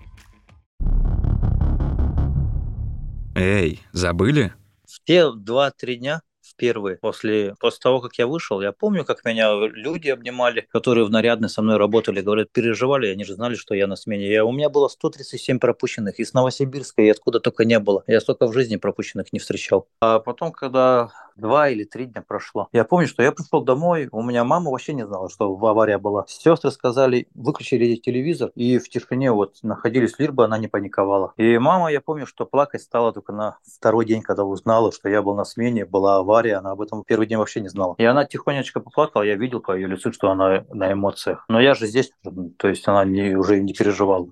Эй, 3.33 3.79
забыли? 3.93 4.53
В 4.85 5.01
те 5.05 5.31
два-три 5.31 5.95
дня 5.95 6.21
в 6.41 6.55
первые, 6.57 6.97
после, 6.97 7.55
после 7.59 7.79
того, 7.79 8.01
как 8.01 8.15
я 8.15 8.27
вышел, 8.27 8.61
я 8.61 8.73
помню, 8.73 9.05
как 9.05 9.23
меня 9.23 9.53
люди 9.67 10.09
обнимали, 10.09 10.67
которые 10.69 11.05
в 11.05 11.09
нарядной 11.09 11.49
со 11.49 11.61
мной 11.61 11.77
работали, 11.77 12.19
говорят, 12.19 12.51
переживали, 12.51 13.07
они 13.07 13.23
же 13.23 13.35
знали, 13.35 13.55
что 13.55 13.73
я 13.73 13.87
на 13.87 13.95
смене. 13.95 14.29
Я, 14.29 14.43
у 14.43 14.51
меня 14.51 14.69
было 14.69 14.89
137 14.89 15.59
пропущенных 15.59 16.19
из 16.19 16.33
Новосибирска 16.33 17.01
и 17.03 17.09
откуда 17.09 17.39
только 17.39 17.63
не 17.63 17.79
было. 17.79 18.03
Я 18.05 18.19
столько 18.19 18.47
в 18.47 18.53
жизни 18.53 18.75
пропущенных 18.75 19.31
не 19.31 19.39
встречал. 19.39 19.87
А 20.01 20.19
потом, 20.19 20.51
когда 20.51 21.11
два 21.35 21.69
или 21.69 21.83
три 21.83 22.05
дня 22.05 22.23
прошло. 22.25 22.67
Я 22.71 22.83
помню, 22.83 23.07
что 23.07 23.23
я 23.23 23.31
пришел 23.31 23.63
домой, 23.63 24.09
у 24.11 24.21
меня 24.21 24.43
мама 24.43 24.71
вообще 24.71 24.93
не 24.93 25.05
знала, 25.05 25.29
что 25.29 25.45
авария 25.45 25.97
была. 25.97 26.25
Сестры 26.27 26.71
сказали, 26.71 27.27
выключили 27.33 27.95
телевизор, 27.95 28.51
и 28.55 28.77
в 28.77 28.89
тишине 28.89 29.31
вот 29.31 29.57
находились, 29.63 30.17
лишь 30.19 30.31
она 30.37 30.57
не 30.57 30.67
паниковала. 30.67 31.33
И 31.37 31.57
мама, 31.57 31.91
я 31.91 32.01
помню, 32.01 32.25
что 32.25 32.45
плакать 32.45 32.81
стала 32.81 33.11
только 33.11 33.33
на 33.33 33.57
второй 33.63 34.05
день, 34.05 34.21
когда 34.21 34.43
узнала, 34.43 34.91
что 34.91 35.09
я 35.09 35.21
был 35.21 35.35
на 35.35 35.43
смене, 35.43 35.85
была 35.85 36.17
авария, 36.17 36.55
она 36.55 36.71
об 36.71 36.81
этом 36.81 37.03
первый 37.03 37.27
день 37.27 37.37
вообще 37.37 37.61
не 37.61 37.69
знала. 37.69 37.95
И 37.97 38.03
она 38.03 38.25
тихонечко 38.25 38.79
поплакала, 38.79 39.23
я 39.23 39.35
видел 39.35 39.59
по 39.59 39.75
ее 39.75 39.87
лицу, 39.87 40.11
что 40.13 40.31
она 40.31 40.65
на 40.69 40.93
эмоциях. 40.93 41.45
Но 41.47 41.59
я 41.59 41.73
же 41.73 41.87
здесь, 41.87 42.11
то 42.57 42.67
есть 42.67 42.87
она 42.87 43.05
не, 43.05 43.35
уже 43.35 43.59
не 43.59 43.73
переживала. 43.73 44.27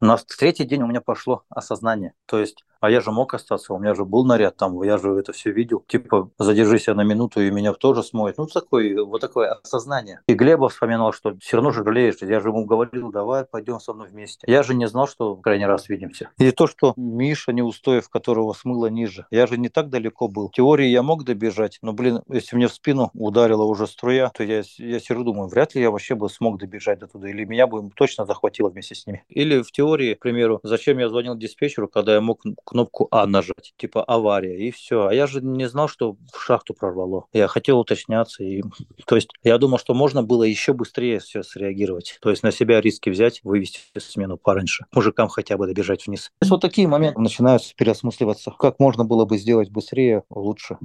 На 0.00 0.16
третий 0.16 0.64
день 0.64 0.82
у 0.82 0.86
меня 0.86 1.00
пошло 1.00 1.44
осознание. 1.48 2.14
То 2.26 2.38
есть 2.38 2.64
а 2.82 2.90
я 2.90 3.00
же 3.00 3.12
мог 3.12 3.32
остаться, 3.32 3.72
у 3.72 3.78
меня 3.78 3.94
же 3.94 4.04
был 4.04 4.24
наряд 4.24 4.56
там, 4.56 4.82
я 4.82 4.98
же 4.98 5.12
это 5.16 5.32
все 5.32 5.52
видел. 5.52 5.84
Типа, 5.86 6.30
задержись 6.38 6.88
я 6.88 6.94
на 6.94 7.02
минуту, 7.04 7.40
и 7.40 7.50
меня 7.50 7.72
тоже 7.72 8.02
смоет. 8.02 8.38
Ну, 8.38 8.46
такой, 8.46 8.96
вот 9.04 9.20
такое 9.20 9.52
осознание. 9.62 10.20
И 10.26 10.34
Глеба 10.34 10.68
вспоминал, 10.68 11.12
что 11.12 11.36
все 11.40 11.56
равно 11.56 11.70
же 11.70 11.84
жалеешь. 11.84 12.16
Я 12.20 12.40
же 12.40 12.48
ему 12.48 12.64
говорил, 12.64 13.12
давай 13.12 13.44
пойдем 13.44 13.78
со 13.78 13.94
мной 13.94 14.08
вместе. 14.08 14.44
Я 14.48 14.64
же 14.64 14.74
не 14.74 14.88
знал, 14.88 15.06
что 15.06 15.36
в 15.36 15.40
крайний 15.40 15.66
раз 15.66 15.88
видимся. 15.88 16.30
И 16.38 16.50
то, 16.50 16.66
что 16.66 16.92
Миша 16.96 17.52
Неустоев, 17.52 18.08
которого 18.08 18.52
смыло 18.52 18.86
ниже, 18.86 19.26
я 19.30 19.46
же 19.46 19.58
не 19.58 19.68
так 19.68 19.88
далеко 19.88 20.26
был. 20.26 20.48
В 20.48 20.52
теории 20.52 20.88
я 20.88 21.04
мог 21.04 21.24
добежать, 21.24 21.78
но, 21.82 21.92
блин, 21.92 22.22
если 22.28 22.56
мне 22.56 22.66
в 22.66 22.72
спину 22.72 23.10
ударила 23.14 23.62
уже 23.62 23.86
струя, 23.86 24.30
то 24.30 24.42
я, 24.42 24.62
я 24.78 24.98
сижу, 24.98 25.22
думаю, 25.22 25.48
вряд 25.48 25.76
ли 25.76 25.82
я 25.82 25.92
вообще 25.92 26.16
бы 26.16 26.28
смог 26.28 26.58
добежать 26.58 26.98
до 26.98 27.06
туда, 27.06 27.28
или 27.28 27.44
меня 27.44 27.68
бы 27.68 27.88
точно 27.94 28.26
захватило 28.26 28.70
вместе 28.70 28.96
с 28.96 29.06
ними. 29.06 29.24
Или 29.28 29.62
в 29.62 29.70
теории, 29.70 30.14
к 30.14 30.20
примеру, 30.20 30.58
зачем 30.64 30.98
я 30.98 31.08
звонил 31.08 31.36
диспетчеру, 31.36 31.86
когда 31.86 32.14
я 32.14 32.20
мог 32.20 32.40
кнопку 32.72 33.06
А 33.10 33.26
нажать, 33.26 33.74
типа 33.76 34.02
авария, 34.02 34.56
и 34.56 34.70
все. 34.70 35.06
А 35.06 35.14
я 35.14 35.26
же 35.26 35.42
не 35.42 35.68
знал, 35.68 35.88
что 35.88 36.16
в 36.32 36.40
шахту 36.40 36.74
прорвало. 36.74 37.26
Я 37.32 37.46
хотел 37.46 37.78
уточняться. 37.78 38.42
И... 38.42 38.62
То 39.06 39.16
есть 39.16 39.28
я 39.42 39.58
думал, 39.58 39.78
что 39.78 39.94
можно 39.94 40.22
было 40.22 40.42
еще 40.42 40.72
быстрее 40.72 41.20
все 41.20 41.42
среагировать. 41.42 42.18
То 42.22 42.30
есть 42.30 42.42
на 42.42 42.50
себя 42.50 42.80
риски 42.80 43.10
взять, 43.10 43.40
вывести 43.44 43.80
смену 43.98 44.38
пораньше. 44.38 44.86
Мужикам 44.92 45.28
хотя 45.28 45.56
бы 45.56 45.66
добежать 45.66 46.06
вниз. 46.06 46.24
То 46.38 46.44
есть 46.44 46.50
вот 46.50 46.60
такие 46.60 46.88
моменты 46.88 47.20
начинают 47.20 47.62
переосмысливаться. 47.76 48.52
Как 48.58 48.80
можно 48.80 49.04
было 49.04 49.24
бы 49.26 49.36
сделать 49.36 49.70
быстрее, 49.70 50.24
лучше. 50.30 50.78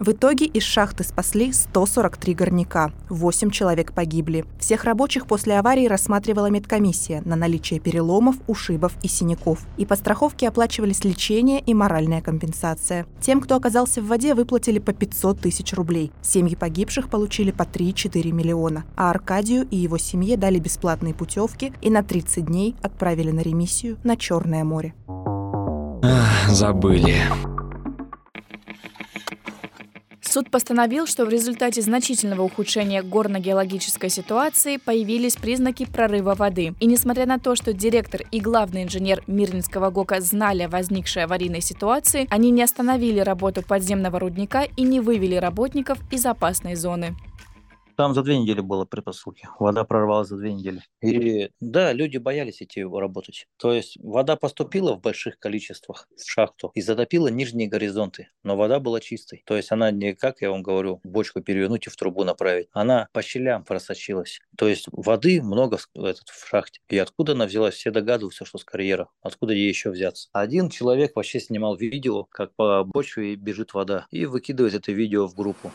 В 0.00 0.12
итоге 0.12 0.46
из 0.46 0.62
шахты 0.62 1.04
спасли 1.04 1.52
143 1.52 2.32
горняка, 2.34 2.90
8 3.10 3.50
человек 3.50 3.92
погибли. 3.92 4.46
Всех 4.58 4.84
рабочих 4.84 5.26
после 5.26 5.58
аварии 5.58 5.86
рассматривала 5.86 6.46
медкомиссия 6.46 7.20
на 7.26 7.36
наличие 7.36 7.80
переломов, 7.80 8.36
ушибов 8.46 8.94
и 9.02 9.08
синяков. 9.08 9.58
И 9.76 9.84
по 9.84 9.96
страховке 9.96 10.48
оплачивались 10.48 11.04
лечение 11.04 11.60
и 11.60 11.74
моральная 11.74 12.22
компенсация. 12.22 13.04
Тем, 13.20 13.42
кто 13.42 13.56
оказался 13.56 14.00
в 14.00 14.06
воде, 14.06 14.34
выплатили 14.34 14.78
по 14.78 14.94
500 14.94 15.38
тысяч 15.38 15.74
рублей. 15.74 16.12
Семьи 16.22 16.54
погибших 16.54 17.10
получили 17.10 17.50
по 17.50 17.64
3-4 17.64 18.32
миллиона. 18.32 18.84
А 18.96 19.10
Аркадию 19.10 19.68
и 19.70 19.76
его 19.76 19.98
семье 19.98 20.38
дали 20.38 20.58
бесплатные 20.58 21.12
путевки 21.12 21.74
и 21.82 21.90
на 21.90 22.02
30 22.02 22.46
дней 22.46 22.74
отправили 22.80 23.32
на 23.32 23.40
ремиссию 23.40 23.98
на 24.02 24.16
Черное 24.16 24.64
море. 24.64 24.94
Ах, 26.02 26.48
забыли. 26.48 27.16
Суд 30.30 30.48
постановил, 30.48 31.08
что 31.08 31.26
в 31.26 31.28
результате 31.28 31.82
значительного 31.82 32.42
ухудшения 32.42 33.02
горно-геологической 33.02 34.10
ситуации 34.10 34.76
появились 34.76 35.34
признаки 35.34 35.86
прорыва 35.86 36.36
воды. 36.36 36.72
И 36.78 36.86
несмотря 36.86 37.26
на 37.26 37.40
то, 37.40 37.56
что 37.56 37.72
директор 37.72 38.22
и 38.30 38.38
главный 38.38 38.84
инженер 38.84 39.24
Мирнинского 39.26 39.90
ГОКа 39.90 40.20
знали 40.20 40.62
о 40.62 40.68
возникшей 40.68 41.24
аварийной 41.24 41.60
ситуации, 41.60 42.28
они 42.30 42.52
не 42.52 42.62
остановили 42.62 43.18
работу 43.18 43.62
подземного 43.62 44.20
рудника 44.20 44.68
и 44.76 44.82
не 44.82 45.00
вывели 45.00 45.34
работников 45.34 45.98
из 46.12 46.24
опасной 46.24 46.76
зоны. 46.76 47.16
Там 47.96 48.14
за 48.14 48.22
две 48.22 48.38
недели 48.38 48.60
было 48.60 48.84
предпосылки. 48.84 49.48
Вода 49.58 49.84
прорвалась 49.84 50.28
за 50.28 50.36
две 50.36 50.52
недели. 50.52 50.82
И 51.02 51.50
да, 51.60 51.92
люди 51.92 52.16
боялись 52.18 52.62
идти 52.62 52.84
работать. 52.84 53.46
То 53.56 53.72
есть 53.72 53.96
вода 54.00 54.36
поступила 54.36 54.94
в 54.94 55.00
больших 55.00 55.38
количествах 55.38 56.08
в 56.16 56.30
шахту 56.30 56.70
и 56.74 56.80
затопила 56.80 57.28
нижние 57.28 57.68
горизонты. 57.68 58.28
Но 58.42 58.56
вода 58.56 58.80
была 58.80 59.00
чистой. 59.00 59.42
То 59.46 59.56
есть 59.56 59.72
она 59.72 59.90
не, 59.90 60.14
как 60.14 60.40
я 60.40 60.50
вам 60.50 60.62
говорю, 60.62 61.00
бочку 61.04 61.40
перевернуть 61.40 61.86
и 61.86 61.90
в 61.90 61.96
трубу 61.96 62.24
направить. 62.24 62.68
Она 62.72 63.08
по 63.12 63.22
щелям 63.22 63.64
просочилась. 63.64 64.40
То 64.56 64.68
есть 64.68 64.86
воды 64.92 65.42
много 65.42 65.78
в, 65.94 66.04
этот, 66.04 66.28
в 66.28 66.48
шахте. 66.48 66.80
И 66.88 66.98
откуда 66.98 67.32
она 67.32 67.46
взялась, 67.46 67.74
все 67.74 67.90
догадываются, 67.90 68.44
что 68.44 68.58
с 68.58 68.64
карьера. 68.64 69.08
Откуда 69.22 69.52
ей 69.52 69.68
еще 69.68 69.90
взяться? 69.90 70.28
Один 70.32 70.68
человек 70.70 71.16
вообще 71.16 71.40
снимал 71.40 71.76
видео, 71.76 72.24
как 72.24 72.54
по 72.54 72.84
почве 72.84 73.36
бежит 73.36 73.74
вода. 73.74 74.06
И 74.10 74.26
выкидывает 74.26 74.74
это 74.74 74.92
видео 74.92 75.26
в 75.26 75.34
группу. 75.34 75.70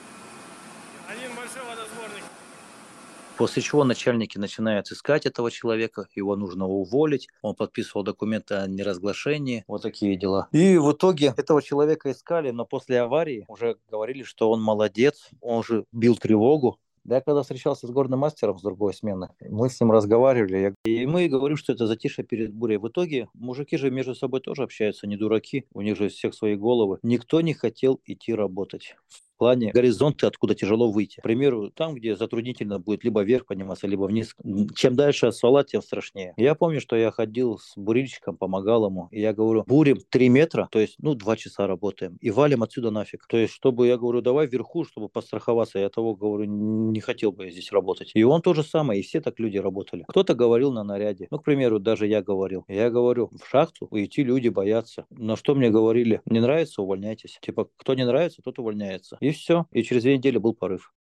После 3.38 3.62
чего 3.62 3.84
начальники 3.84 4.38
начинают 4.38 4.90
искать 4.92 5.26
этого 5.26 5.52
человека, 5.52 6.08
его 6.16 6.38
нужно 6.38 6.68
уволить, 6.68 7.28
он 7.42 7.54
подписывал 7.54 8.04
документы 8.04 8.56
о 8.56 8.68
неразглашении, 8.68 9.66
вот 9.68 9.82
такие 9.82 10.16
дела. 10.16 10.48
И 10.54 10.78
в 10.78 10.94
итоге 10.94 11.34
этого 11.36 11.62
человека 11.62 12.12
искали, 12.12 12.52
но 12.52 12.66
после 12.66 13.02
аварии 13.02 13.44
уже 13.50 13.76
говорили, 13.92 14.24
что 14.24 14.52
он 14.52 14.62
молодец, 14.62 15.30
он 15.42 15.64
же 15.64 15.84
бил 15.92 16.16
тревогу, 16.16 16.80
я 17.04 17.22
когда 17.22 17.44
встречался 17.44 17.88
с 17.88 17.92
горным 17.92 18.20
мастером 18.20 18.58
с 18.58 18.62
другой 18.62 18.94
смены, 18.94 19.30
мы 19.42 19.70
с 19.70 19.80
ним 19.82 19.92
разговаривали, 19.92 20.74
и 20.86 21.06
мы 21.06 21.28
говорим, 21.28 21.58
что 21.58 21.74
это 21.74 21.88
затишье 21.88 22.24
перед 22.24 22.54
бурей. 22.54 22.78
В 22.78 22.88
итоге 22.88 23.28
мужики 23.34 23.78
же 23.78 23.92
между 23.92 24.16
собой 24.16 24.40
тоже 24.40 24.64
общаются, 24.64 25.08
не 25.08 25.18
дураки, 25.18 25.66
у 25.74 25.82
них 25.82 25.98
же 25.98 26.08
всех 26.10 26.34
свои 26.34 26.56
головы. 26.56 27.00
Никто 27.04 27.42
не 27.42 27.54
хотел 27.54 28.00
идти 28.06 28.34
работать 28.34 28.96
в 29.36 29.38
плане 29.38 29.72
горизонта, 29.72 30.28
откуда 30.28 30.56
тяжело 30.56 30.90
выйти. 30.92 31.20
К 31.20 31.24
примеру, 31.24 31.70
там, 31.72 31.96
где 31.96 32.16
затруднительно 32.16 32.80
будет 32.80 33.04
либо 33.04 33.22
вверх 33.22 33.46
подниматься, 33.46 33.88
либо 33.88 34.04
вниз. 34.04 34.34
Чем 34.76 34.96
дальше 34.96 35.28
от 35.28 35.36
ствола, 35.36 35.64
тем 35.64 35.82
страшнее. 35.82 36.34
Я 36.38 36.56
помню, 36.56 36.80
что 36.80 36.96
я 36.96 37.12
ходил 37.12 37.60
с 37.60 37.74
бурильщиком, 37.76 38.38
помогал 38.38 38.86
ему, 38.88 39.08
и 39.12 39.20
я 39.20 39.34
говорю, 39.34 39.64
бурим 39.68 39.98
3 40.10 40.30
метра, 40.30 40.70
то 40.72 40.80
есть, 40.80 40.96
ну, 41.00 41.16
2 41.16 41.36
часа 41.38 41.68
работаем, 41.68 42.18
и 42.22 42.32
валим 42.32 42.64
отсюда 42.64 42.92
нафиг. 42.92 43.28
То 43.28 43.38
есть, 43.38 43.54
чтобы, 43.54 43.88
я 43.88 43.98
говорю, 43.98 44.22
давай 44.22 44.48
вверху, 44.48 44.86
чтобы 44.86 45.10
постраховаться. 45.10 45.80
Я 45.80 45.90
того, 45.90 46.16
говорю, 46.16 46.46
не 46.46 47.00
хотел 47.02 47.32
бы 47.32 47.46
я 47.46 47.52
здесь 47.52 47.72
работать. 47.72 48.12
И 48.14 48.24
он 48.24 48.42
то 48.42 48.54
же 48.54 48.64
самое, 48.64 49.00
и 49.00 49.04
все 49.04 49.20
так 49.20 49.40
люди 49.40 49.58
работали. 49.58 50.06
Кто-то 50.08 50.34
говорил 50.34 50.72
на 50.72 50.84
наряде. 50.84 51.28
Ну, 51.32 51.40
к 51.40 51.44
примеру, 51.44 51.80
даже 51.80 52.08
я 52.08 52.22
говорил. 52.22 52.64
Я 52.68 52.90
говорю, 52.90 53.30
в 53.32 53.50
шахту 53.50 53.88
уйти 53.92 54.24
люди 54.24 54.50
боятся. 54.50 55.06
Но 55.10 55.36
что 55.36 55.56
мне 55.56 55.70
говорили? 55.70 56.22
Не 56.26 56.40
нравится, 56.40 56.82
увольняйтесь. 56.82 57.38
Типа, 57.42 57.68
кто 57.78 57.94
не 57.94 58.06
нравится, 58.06 58.42
тот 58.44 58.60
увольняется. 58.60 59.18
И 59.26 59.32
все. 59.32 59.66
И 59.72 59.82
через 59.82 60.04
две 60.04 60.18
недели 60.18 60.38
был 60.38 60.54
порыв. 60.54 60.94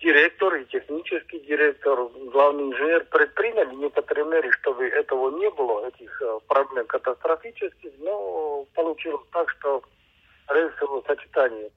Директор 0.00 0.54
и 0.54 0.64
технический 0.64 1.40
директор, 1.40 1.98
главный 2.32 2.64
инженер 2.64 3.06
предприняли 3.10 3.74
некоторые 3.74 4.24
меры, 4.24 4.50
чтобы 4.52 4.84
этого 4.86 5.38
не 5.38 5.50
было, 5.50 5.86
этих 5.86 6.22
э, 6.22 6.38
проблем 6.48 6.86
катастрофических, 6.86 7.90
но 7.98 8.64
получилось 8.74 9.26
так, 9.32 9.50
что 9.50 9.82
рельсовое 10.48 11.02
сочетание 11.06 11.70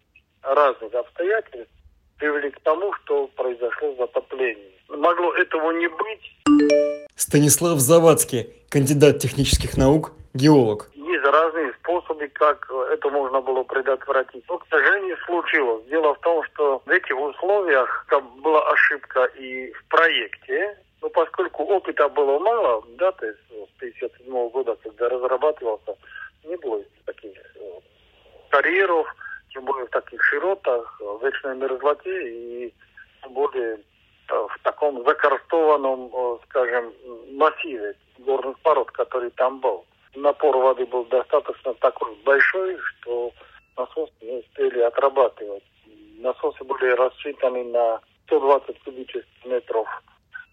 разных 0.44 0.94
обстоятельств 0.94 1.74
привели 2.18 2.52
к 2.52 2.62
тому, 2.62 2.94
что 2.94 3.28
произошло 3.36 3.96
затопление. 3.98 4.72
Могло 4.88 5.34
этого 5.34 5.72
не 5.72 5.90
быть. 5.90 7.10
Станислав 7.16 7.80
Завадский, 7.80 8.50
кандидат 8.70 9.20
технических 9.20 9.76
наук, 9.76 10.14
геолог 10.34 10.90
разные 11.16 11.74
способы, 11.74 12.28
как 12.30 12.70
это 12.92 13.10
можно 13.10 13.42
было 13.42 13.64
предотвратить. 13.64 14.44
Но, 14.50 14.58
к 14.58 14.68
сожалению, 14.70 15.18
случилось. 15.26 15.86
Дело 15.86 16.14
в 16.14 16.20
том, 16.20 16.44
что 16.44 16.82
в 16.86 16.90
этих 16.90 17.18
условиях 17.18 18.06
там 18.10 18.42
была 18.42 18.70
ошибка 18.72 19.26
и 19.26 19.72
в 19.72 19.86
проекте, 19.90 20.78
но 21.02 21.10
поскольку 21.10 21.64
опыта 21.64 22.10
было 22.10 22.40
мало, 22.40 22.84
да, 22.98 23.12
то 23.12 23.26
есть 23.26 23.40
с 23.50 23.78
1957 23.78 24.50
года, 24.50 24.76
когда 24.84 25.10
разрабатывался, 25.10 25.96
не 26.44 26.56
было 26.58 26.84
таких 27.06 27.38
э, 27.38 27.80
карьеров, 28.50 29.08
тем 29.54 29.66
более 29.66 29.86
в 29.86 29.92
таких 29.92 30.24
широтах, 30.24 31.00
в 31.00 31.24
вечной 31.24 31.56
мерзлоте 31.56 32.30
и 32.30 32.74
более 33.30 33.76
э, 33.76 34.48
в 34.50 34.60
таком 34.64 35.04
закорстованном, 35.06 36.12
э, 36.14 36.38
скажем, 36.46 36.94
массиве 37.34 37.96
горных 38.20 38.60
пород, 38.60 38.92
который 38.92 39.30
там 39.32 39.60
был 39.60 39.86
напор 40.18 40.58
воды 40.58 40.86
был 40.86 41.06
достаточно 41.06 41.74
такой 41.76 42.16
большой, 42.24 42.78
что 42.78 43.32
насосы 43.78 44.14
не 44.22 44.40
успели 44.40 44.80
отрабатывать. 44.80 45.64
Насосы 46.18 46.64
были 46.64 46.92
рассчитаны 46.92 47.64
на 47.66 48.02
120 48.26 48.84
кубических 48.84 49.46
метров 49.46 49.88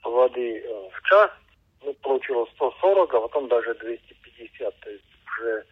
воды 0.04 0.60
э, 0.60 0.88
в 0.92 1.08
час. 1.08 1.30
Ну, 1.82 1.94
получилось 2.02 2.50
140, 2.54 3.14
а 3.14 3.20
потом 3.20 3.48
даже 3.48 3.74
250. 3.74 4.80
То 4.80 4.90
есть 4.90 5.04
уже, 5.26 5.64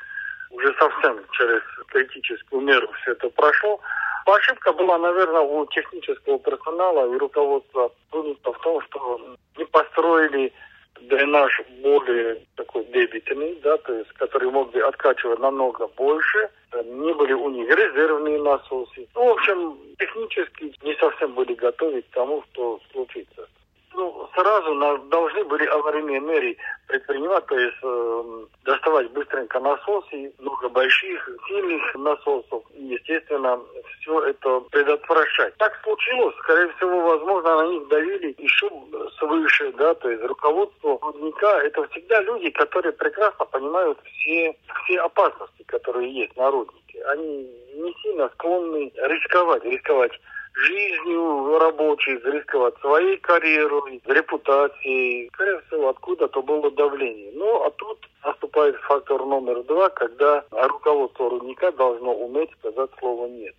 уже 0.50 0.74
совсем 0.78 1.24
через 1.32 1.62
критическую 1.88 2.62
меру 2.62 2.90
все 3.02 3.12
это 3.12 3.28
прошло. 3.30 3.80
Ошибка 4.26 4.72
была, 4.72 4.98
наверное, 4.98 5.40
у 5.40 5.66
технического 5.66 6.38
персонала 6.38 7.12
и 7.12 7.18
руководства 7.18 7.92
в 8.10 8.58
том, 8.62 8.80
что 8.82 9.36
не 9.56 9.64
построили 9.66 10.52
дренаж 11.00 11.60
более 11.82 12.40
такой 12.56 12.84
дебитный, 12.86 13.58
да, 13.62 13.76
то 13.78 13.94
есть, 13.94 14.12
который 14.12 14.50
мог 14.50 14.72
бы 14.72 14.80
откачивать 14.80 15.38
намного 15.40 15.88
больше. 15.88 16.50
Не 16.84 17.12
были 17.14 17.32
у 17.32 17.50
них 17.50 17.68
резервные 17.68 18.40
насосы. 18.42 19.06
Ну, 19.14 19.26
в 19.26 19.32
общем, 19.32 19.78
технически 19.98 20.72
не 20.82 20.94
совсем 20.96 21.32
были 21.34 21.54
готовы 21.54 22.02
к 22.02 22.10
тому, 22.10 22.42
что 22.50 22.80
случится 22.92 23.46
ну, 23.94 24.28
сразу 24.34 24.74
на, 24.74 24.98
должны 24.98 25.44
были 25.44 25.66
аварийные 25.66 26.20
меры 26.20 26.56
предпринимать, 26.86 27.46
то 27.46 27.58
есть 27.58 27.76
э, 27.82 28.44
доставать 28.64 29.10
быстренько 29.10 29.60
насосы, 29.60 30.32
много 30.38 30.68
больших, 30.68 31.28
сильных 31.48 31.94
насосов, 31.94 32.64
и, 32.74 32.84
естественно, 32.84 33.60
все 34.00 34.20
это 34.24 34.60
предотвращать. 34.70 35.56
Так 35.56 35.78
случилось, 35.82 36.34
скорее 36.38 36.72
всего, 36.74 37.00
возможно, 37.00 37.62
на 37.62 37.66
них 37.68 37.88
давили 37.88 38.34
еще 38.38 38.70
свыше, 39.18 39.72
да, 39.72 39.94
то 39.94 40.10
есть 40.10 40.24
руководство 40.24 40.98
рудника, 41.02 41.60
это 41.62 41.86
всегда 41.88 42.20
люди, 42.22 42.50
которые 42.50 42.92
прекрасно 42.92 43.44
понимают 43.46 43.98
все, 44.04 44.56
все 44.84 45.00
опасности, 45.00 45.62
которые 45.66 46.12
есть 46.12 46.36
на 46.36 46.50
руднике. 46.50 47.02
Они 47.04 47.48
не 47.74 47.94
сильно 48.02 48.28
склонны 48.34 48.92
рисковать, 48.94 49.64
рисковать 49.64 50.12
жизнью 50.54 51.58
рабочих, 51.58 52.24
рисковать 52.24 52.74
своей 52.80 53.16
карьерой, 53.18 54.00
репутацией. 54.06 55.30
Скорее 55.34 55.60
всего, 55.66 55.88
откуда-то 55.90 56.42
было 56.42 56.70
давление. 56.70 57.32
Ну, 57.34 57.64
а 57.64 57.70
тут 57.70 58.08
наступает 58.24 58.76
фактор 58.76 59.24
номер 59.24 59.62
два, 59.64 59.88
когда 59.90 60.44
руководство 60.50 61.30
рудника 61.30 61.72
должно 61.72 62.14
уметь 62.14 62.50
сказать 62.58 62.90
слово 62.98 63.26
«нет». 63.28 63.54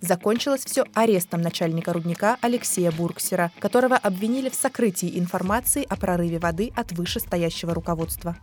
Закончилось 0.00 0.64
все 0.64 0.84
арестом 0.94 1.42
начальника 1.42 1.92
рудника 1.92 2.38
Алексея 2.40 2.92
Бургсера, 2.92 3.50
которого 3.58 3.96
обвинили 3.96 4.48
в 4.48 4.54
сокрытии 4.54 5.18
информации 5.18 5.84
о 5.88 5.96
прорыве 5.96 6.38
воды 6.38 6.70
от 6.76 6.92
вышестоящего 6.92 7.74
руководства. 7.74 8.36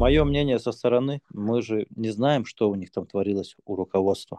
Мое 0.00 0.24
мнение 0.24 0.58
со 0.58 0.72
стороны, 0.72 1.20
мы 1.28 1.60
же 1.60 1.86
не 1.94 2.08
знаем, 2.08 2.46
что 2.46 2.70
у 2.70 2.74
них 2.74 2.90
там 2.90 3.04
творилось 3.04 3.54
у 3.66 3.76
руководства. 3.76 4.38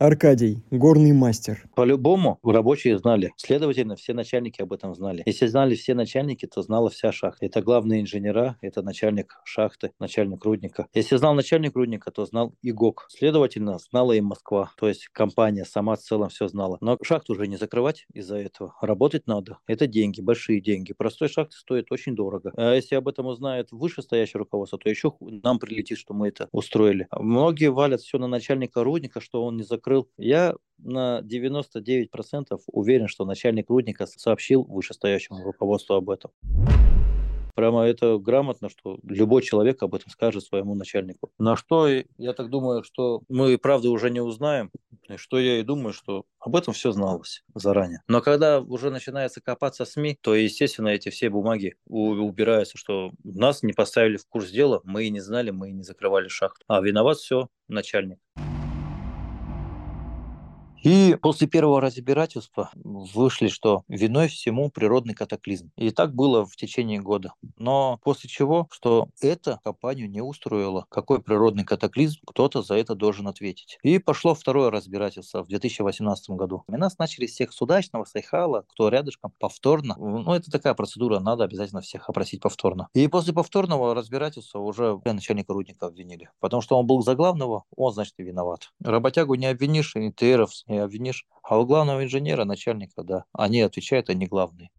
Аркадий, 0.00 0.64
горный 0.70 1.12
мастер. 1.12 1.62
По-любому 1.76 2.38
рабочие 2.42 2.96
знали. 2.96 3.34
Следовательно, 3.36 3.96
все 3.96 4.14
начальники 4.14 4.62
об 4.62 4.72
этом 4.72 4.94
знали. 4.94 5.22
Если 5.26 5.46
знали 5.46 5.74
все 5.74 5.92
начальники, 5.92 6.46
то 6.46 6.62
знала 6.62 6.88
вся 6.88 7.12
шахта. 7.12 7.44
Это 7.44 7.60
главные 7.60 8.00
инженера, 8.00 8.56
это 8.62 8.80
начальник 8.80 9.38
шахты, 9.44 9.92
начальник 10.00 10.42
рудника. 10.42 10.86
Если 10.94 11.16
знал 11.16 11.34
начальник 11.34 11.76
рудника, 11.76 12.10
то 12.10 12.24
знал 12.24 12.54
и 12.62 12.72
ГОК. 12.72 13.08
Следовательно, 13.10 13.78
знала 13.78 14.12
и 14.12 14.22
Москва. 14.22 14.72
То 14.78 14.88
есть 14.88 15.08
компания 15.08 15.66
сама 15.66 15.96
в 15.96 16.00
целом 16.00 16.30
все 16.30 16.48
знала. 16.48 16.78
Но 16.80 16.96
шахту 17.02 17.34
уже 17.34 17.46
не 17.46 17.58
закрывать 17.58 18.06
из-за 18.14 18.38
этого. 18.38 18.74
Работать 18.80 19.26
надо. 19.26 19.58
Это 19.66 19.86
деньги, 19.86 20.22
большие 20.22 20.62
деньги. 20.62 20.94
Простой 20.94 21.28
шахты 21.28 21.56
стоит 21.58 21.92
очень 21.92 22.16
дорого. 22.16 22.52
А 22.56 22.74
если 22.74 22.94
об 22.94 23.06
этом 23.06 23.26
узнает 23.26 23.68
вышестоящее 23.70 24.38
руководство, 24.38 24.78
то 24.80 24.90
еще 24.90 25.14
нам 25.20 25.58
прилетит, 25.58 25.98
что 25.98 26.14
мы 26.14 26.28
это 26.28 26.48
устроили. 26.52 27.06
Многие 27.18 27.70
валят 27.70 28.00
все 28.00 28.18
на 28.18 28.26
начальника 28.26 28.82
рудника, 28.82 29.20
что 29.20 29.44
он 29.44 29.56
не 29.56 29.62
закрыл. 29.62 30.08
Я 30.16 30.54
на 30.78 31.20
99% 31.20 32.08
уверен, 32.66 33.08
что 33.08 33.24
начальник 33.24 33.70
рудника 33.70 34.06
сообщил 34.06 34.64
вышестоящему 34.64 35.44
руководству 35.44 35.94
об 35.94 36.10
этом. 36.10 36.30
Прямо 37.60 37.82
это 37.82 38.16
грамотно, 38.16 38.70
что 38.70 38.98
любой 39.02 39.42
человек 39.42 39.82
об 39.82 39.94
этом 39.94 40.10
скажет 40.10 40.42
своему 40.42 40.74
начальнику. 40.74 41.30
На 41.38 41.56
что, 41.56 41.88
я 41.88 42.32
так 42.32 42.48
думаю, 42.48 42.82
что 42.82 43.20
мы, 43.28 43.58
правда, 43.58 43.90
уже 43.90 44.08
не 44.08 44.20
узнаем, 44.22 44.70
что 45.16 45.38
я 45.38 45.60
и 45.60 45.62
думаю, 45.62 45.92
что 45.92 46.24
об 46.38 46.56
этом 46.56 46.72
все 46.72 46.90
зналось 46.90 47.44
заранее. 47.54 48.00
Но 48.08 48.22
когда 48.22 48.60
уже 48.60 48.88
начинается 48.88 49.42
копаться 49.42 49.84
СМИ, 49.84 50.16
то, 50.22 50.34
естественно, 50.34 50.88
эти 50.88 51.10
все 51.10 51.28
бумаги 51.28 51.74
убираются, 51.84 52.78
что 52.78 53.10
нас 53.24 53.62
не 53.62 53.74
поставили 53.74 54.16
в 54.16 54.26
курс 54.26 54.50
дела, 54.50 54.80
мы 54.84 55.04
и 55.04 55.10
не 55.10 55.20
знали, 55.20 55.50
мы 55.50 55.68
и 55.68 55.72
не 55.74 55.82
закрывали 55.82 56.28
шахту. 56.28 56.64
А 56.66 56.80
виноват 56.80 57.18
все 57.18 57.48
начальник. 57.68 58.20
И 60.82 61.16
после 61.20 61.46
первого 61.46 61.80
разбирательства 61.80 62.70
вышли, 62.74 63.48
что 63.48 63.82
виной 63.88 64.28
всему 64.28 64.70
природный 64.70 65.14
катаклизм. 65.14 65.70
И 65.76 65.90
так 65.90 66.14
было 66.14 66.46
в 66.46 66.56
течение 66.56 67.00
года. 67.00 67.34
Но 67.58 67.98
после 68.02 68.30
чего, 68.30 68.66
что 68.70 69.08
это 69.20 69.60
компанию 69.62 70.08
не 70.08 70.22
устроило. 70.22 70.86
Какой 70.88 71.20
природный 71.20 71.64
катаклизм, 71.64 72.20
кто-то 72.26 72.62
за 72.62 72.76
это 72.76 72.94
должен 72.94 73.28
ответить. 73.28 73.78
И 73.82 73.98
пошло 73.98 74.34
второе 74.34 74.70
разбирательство 74.70 75.44
в 75.44 75.48
2018 75.48 76.30
году. 76.30 76.64
И 76.68 76.72
нас 76.72 76.98
начали 76.98 77.26
всех 77.26 77.52
с 77.52 77.60
удачного, 77.60 78.04
с 78.04 78.14
Айхала, 78.16 78.64
кто 78.68 78.88
рядышком, 78.88 79.32
повторно. 79.38 79.96
Ну, 79.98 80.32
это 80.32 80.50
такая 80.50 80.74
процедура, 80.74 81.20
надо 81.20 81.44
обязательно 81.44 81.82
всех 81.82 82.08
опросить 82.08 82.40
повторно. 82.40 82.88
И 82.94 83.06
после 83.08 83.34
повторного 83.34 83.94
разбирательства 83.94 84.60
уже 84.60 84.98
начальника 85.04 85.52
рудника 85.52 85.86
обвинили. 85.86 86.30
Потому 86.40 86.62
что 86.62 86.78
он 86.78 86.86
был 86.86 87.02
за 87.02 87.14
главного, 87.14 87.64
он, 87.76 87.92
значит, 87.92 88.14
и 88.18 88.22
виноват. 88.22 88.70
Работягу 88.82 89.34
не 89.34 89.46
обвинишь, 89.46 89.94
и 89.96 90.10
ТРов 90.10 90.50
не 90.70 90.78
обвинишь. 90.78 91.26
А 91.42 91.58
у 91.58 91.66
главного 91.66 92.04
инженера, 92.04 92.44
начальника, 92.44 93.02
да, 93.02 93.24
они 93.32 93.60
отвечают, 93.60 94.08
они 94.08 94.26
главные. 94.26 94.70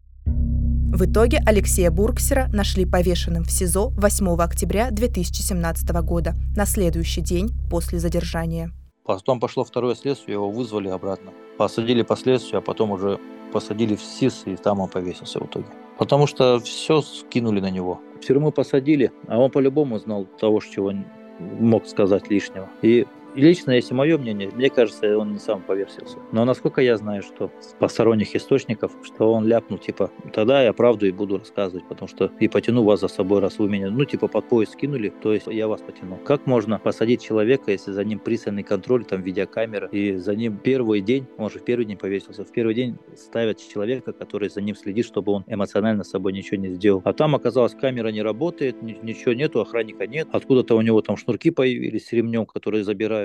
В 0.94 1.06
итоге 1.06 1.40
Алексея 1.46 1.90
Бургсера 1.90 2.48
нашли 2.52 2.86
повешенным 2.86 3.44
в 3.44 3.52
СИЗО 3.52 3.92
8 3.96 4.42
октября 4.42 4.92
2017 4.92 5.90
года, 6.04 6.34
на 6.56 6.66
следующий 6.66 7.22
день 7.22 7.52
после 7.70 8.00
задержания. 8.00 8.72
Потом 9.06 9.40
пошло 9.40 9.64
второе 9.64 9.96
следствие, 9.96 10.34
его 10.34 10.52
вызвали 10.52 10.90
обратно. 10.90 11.32
Посадили 11.58 12.02
по 12.02 12.16
следствию, 12.16 12.60
а 12.60 12.62
потом 12.62 12.92
уже 12.92 13.20
посадили 13.54 13.96
в 13.96 14.02
СИС, 14.02 14.44
и 14.46 14.56
там 14.56 14.80
он 14.80 14.90
повесился 14.90 15.40
в 15.40 15.46
итоге. 15.46 15.68
Потому 15.98 16.28
что 16.28 16.60
все 16.60 17.02
скинули 17.02 17.62
на 17.62 17.70
него. 17.70 18.02
В 18.18 18.26
тюрьму 18.26 18.52
посадили, 18.52 19.12
а 19.28 19.40
он 19.40 19.50
по-любому 19.50 19.98
знал 19.98 20.26
того, 20.26 20.60
чего 20.60 20.94
мог 21.40 21.88
сказать 21.88 22.30
лишнего. 22.30 22.70
И 22.82 23.08
Лично, 23.36 23.72
если 23.72 23.94
мое 23.94 24.18
мнение, 24.18 24.50
мне 24.54 24.70
кажется, 24.70 25.18
он 25.18 25.32
не 25.32 25.40
сам 25.40 25.62
повесился. 25.62 26.18
Но 26.34 26.44
насколько 26.44 26.82
я 26.82 26.98
знаю, 26.98 27.24
что 27.24 27.50
с 27.62 27.74
посторонних 27.80 28.36
источников, 28.36 28.92
что 29.04 29.32
он 29.32 29.48
ляпнул, 29.48 29.80
типа, 29.80 30.12
тогда 30.34 30.62
я 30.62 30.74
правду 30.74 31.08
и 31.08 31.12
буду 31.12 31.38
рассказывать, 31.38 31.88
потому 31.88 32.10
что 32.10 32.30
и 32.40 32.50
потяну 32.50 32.84
вас 32.84 33.00
за 33.00 33.08
собой, 33.08 33.40
раз 33.40 33.58
вы 33.58 33.70
меня, 33.70 33.90
ну, 33.90 34.04
типа, 34.04 34.28
под 34.28 34.50
пояс 34.50 34.72
скинули, 34.72 35.14
то 35.22 35.34
есть 35.34 35.48
я 35.48 35.70
вас 35.70 35.82
потяну. 35.82 36.18
Как 36.18 36.46
можно 36.46 36.78
посадить 36.78 37.22
человека, 37.22 37.72
если 37.72 37.92
за 37.92 38.04
ним 38.04 38.20
пристальный 38.20 38.64
контроль, 38.64 39.06
там, 39.06 39.22
видеокамера, 39.22 39.88
и 39.88 40.18
за 40.18 40.36
ним 40.36 40.58
первый 40.58 41.00
день, 41.00 41.26
он 41.38 41.50
же 41.50 41.60
в 41.60 41.64
первый 41.64 41.86
день 41.86 41.98
повесился, 41.98 42.44
в 42.44 42.52
первый 42.52 42.76
день 42.76 42.98
ставят 43.16 43.60
человека, 43.60 44.12
который 44.12 44.50
за 44.50 44.60
ним 44.60 44.76
следит, 44.76 45.06
чтобы 45.06 45.32
он 45.32 45.46
эмоционально 45.48 46.04
с 46.04 46.10
собой 46.10 46.34
ничего 46.34 46.58
не 46.58 46.74
сделал. 46.74 47.02
А 47.06 47.14
там 47.14 47.34
оказалось, 47.36 47.76
камера 47.76 48.10
не 48.10 48.22
работает, 48.22 48.82
ничего 48.82 49.34
нету, 49.34 49.62
охранника 49.62 50.06
нет, 50.06 50.28
откуда-то 50.34 50.76
у 50.76 50.82
него 50.82 51.02
там 51.02 51.16
шнурки 51.16 51.50
появились 51.50 52.08
с 52.08 52.12
ремнем, 52.12 52.46
которые 52.46 52.84
забирают 52.84 53.21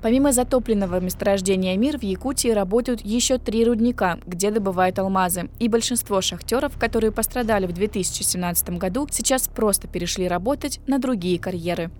Помимо 0.00 0.30
затопленного 0.30 1.00
месторождения 1.00 1.76
«Мир» 1.76 1.98
в 1.98 2.02
Якутии 2.04 2.50
работают 2.50 3.00
еще 3.00 3.38
три 3.38 3.64
рудника, 3.64 4.20
где 4.26 4.52
добывают 4.52 4.96
алмазы. 5.00 5.50
И 5.58 5.68
большинство 5.68 6.20
шахтеров, 6.20 6.78
которые 6.78 7.10
пострадали 7.10 7.66
в 7.66 7.72
2017 7.72 8.70
году, 8.78 9.08
сейчас 9.10 9.48
просто 9.48 9.88
перешли 9.88 10.28
работать 10.28 10.80
на 10.86 11.00
другие 11.00 11.40
карьеры. 11.40 11.90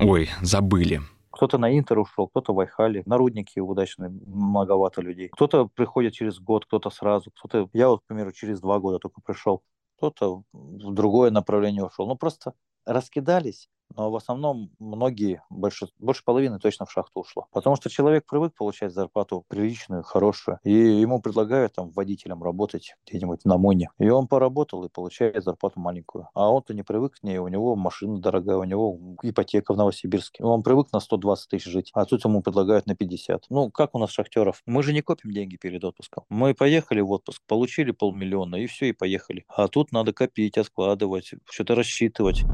Ой, 0.00 0.28
забыли. 0.42 1.00
Кто-то 1.30 1.58
на 1.58 1.78
Интер 1.78 2.00
ушел, 2.00 2.26
кто-то 2.26 2.52
в 2.52 2.58
Айхале, 2.58 3.04
на 3.06 3.18
рудники 3.18 3.60
удачные, 3.60 4.10
многовато 4.10 5.02
людей. 5.02 5.28
Кто-то 5.28 5.68
приходит 5.72 6.14
через 6.14 6.40
год, 6.40 6.66
кто-то 6.66 6.90
сразу, 6.90 7.30
кто-то, 7.30 7.68
я 7.72 7.88
вот, 7.88 8.00
к 8.00 8.06
примеру, 8.06 8.32
через 8.32 8.60
два 8.60 8.80
года 8.80 8.98
только 8.98 9.20
пришел, 9.20 9.62
кто-то 9.98 10.42
в 10.52 10.92
другое 10.92 11.30
направление 11.30 11.84
ушел. 11.84 12.08
Ну, 12.08 12.16
просто 12.16 12.54
раскидались, 12.86 13.68
но 13.94 14.10
в 14.10 14.16
основном 14.16 14.70
многие, 14.78 15.42
больше, 15.50 15.88
больше 15.98 16.24
половины 16.24 16.58
точно 16.58 16.86
в 16.86 16.92
шахту 16.92 17.20
ушло. 17.20 17.46
Потому 17.52 17.76
что 17.76 17.90
человек 17.90 18.26
привык 18.26 18.54
получать 18.54 18.92
зарплату 18.92 19.44
приличную, 19.48 20.02
хорошую, 20.02 20.58
и 20.64 20.72
ему 20.72 21.20
предлагают 21.20 21.74
там 21.74 21.90
водителем 21.90 22.42
работать 22.42 22.94
где-нибудь 23.06 23.44
на 23.44 23.56
Моне. 23.58 23.90
И 23.98 24.08
он 24.08 24.28
поработал 24.28 24.84
и 24.84 24.88
получает 24.88 25.42
зарплату 25.42 25.80
маленькую. 25.80 26.28
А 26.34 26.50
он-то 26.50 26.74
не 26.74 26.82
привык 26.82 27.20
к 27.20 27.22
ней, 27.22 27.38
у 27.38 27.48
него 27.48 27.76
машина 27.76 28.18
дорогая, 28.18 28.56
у 28.56 28.64
него 28.64 28.98
ипотека 29.22 29.74
в 29.74 29.76
Новосибирске. 29.76 30.44
Он 30.44 30.62
привык 30.62 30.92
на 30.92 31.00
120 31.00 31.48
тысяч 31.48 31.66
жить, 31.66 31.90
а 31.94 32.04
тут 32.04 32.24
ему 32.24 32.42
предлагают 32.42 32.86
на 32.86 32.94
50. 32.94 33.46
Ну, 33.50 33.70
как 33.70 33.94
у 33.94 33.98
нас 33.98 34.10
шахтеров? 34.10 34.62
Мы 34.66 34.82
же 34.82 34.92
не 34.92 35.02
копим 35.02 35.32
деньги 35.32 35.56
перед 35.56 35.84
отпуском. 35.84 36.24
Мы 36.28 36.54
поехали 36.54 37.00
в 37.00 37.10
отпуск, 37.10 37.42
получили 37.46 37.92
полмиллиона, 37.92 38.56
и 38.56 38.66
все, 38.66 38.88
и 38.88 38.92
поехали. 38.92 39.44
А 39.48 39.68
тут 39.68 39.92
надо 39.92 40.12
копить, 40.12 40.58
откладывать, 40.58 41.32
что-то 41.50 41.74
рассчитывать. 41.74 42.44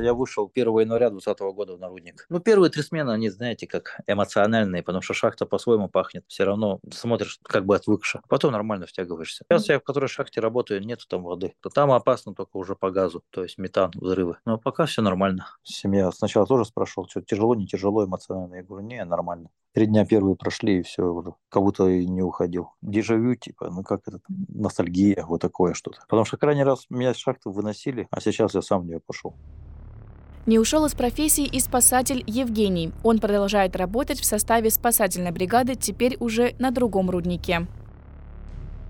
Я 0.00 0.14
вышел 0.14 0.50
1 0.52 0.80
января 0.80 1.10
2020 1.10 1.54
года 1.54 1.76
в 1.76 1.80
Народник. 1.80 2.26
Ну, 2.28 2.40
первые 2.40 2.70
три 2.70 2.82
смены, 2.82 3.10
они, 3.10 3.28
знаете, 3.28 3.66
как 3.66 4.00
эмоциональные, 4.06 4.82
потому 4.82 5.02
что 5.02 5.14
шахта 5.14 5.46
по-своему 5.46 5.88
пахнет. 5.88 6.24
Все 6.28 6.44
равно 6.44 6.80
смотришь 6.90 7.38
как 7.42 7.66
бы 7.66 7.76
отвыкше. 7.76 8.20
Потом 8.28 8.52
нормально 8.52 8.86
втягиваешься. 8.86 9.44
Сейчас 9.48 9.68
я 9.68 9.78
в 9.78 9.82
которой 9.82 10.08
шахте 10.08 10.40
работаю, 10.40 10.84
нету 10.84 11.04
там 11.08 11.22
воды. 11.22 11.54
То 11.60 11.68
там 11.68 11.92
опасно 11.92 12.34
только 12.34 12.56
уже 12.56 12.74
по 12.74 12.90
газу, 12.90 13.22
то 13.30 13.42
есть 13.42 13.58
метан, 13.58 13.90
взрывы. 13.94 14.36
Но 14.44 14.58
пока 14.58 14.86
все 14.86 15.02
нормально. 15.02 15.46
Семья 15.62 16.10
сначала 16.12 16.46
тоже 16.46 16.64
спрашивал, 16.64 17.08
что 17.08 17.20
тяжело, 17.20 17.54
не 17.54 17.66
тяжело 17.66 18.04
эмоционально. 18.04 18.56
Я 18.56 18.62
говорю, 18.62 18.86
не, 18.86 19.04
нормально. 19.04 19.50
Три 19.72 19.86
дня 19.86 20.04
первые 20.04 20.34
прошли, 20.34 20.80
и 20.80 20.82
все 20.82 21.04
уже. 21.04 21.34
Как 21.48 21.62
будто 21.62 21.86
и 21.86 22.06
не 22.06 22.22
уходил. 22.22 22.70
Дежавю, 22.82 23.36
типа, 23.36 23.70
ну 23.70 23.84
как 23.84 24.02
это, 24.06 24.18
ностальгия, 24.28 25.24
вот 25.24 25.40
такое 25.40 25.74
что-то. 25.74 26.00
Потому 26.08 26.24
что 26.24 26.36
крайний 26.36 26.64
раз 26.64 26.86
меня 26.90 27.12
из 27.12 27.16
шахты 27.16 27.50
выносили, 27.50 28.08
а 28.10 28.20
сейчас 28.20 28.54
я 28.54 28.62
сам 28.62 28.82
в 28.82 28.86
нее 28.86 29.00
пошел. 29.00 29.36
Не 30.50 30.58
ушел 30.58 30.84
из 30.84 30.94
профессии 30.94 31.44
и 31.44 31.60
спасатель 31.60 32.24
Евгений. 32.26 32.90
Он 33.04 33.20
продолжает 33.20 33.76
работать 33.76 34.18
в 34.18 34.24
составе 34.24 34.68
спасательной 34.70 35.30
бригады, 35.30 35.76
теперь 35.76 36.16
уже 36.18 36.56
на 36.58 36.72
другом 36.72 37.08
руднике. 37.08 37.68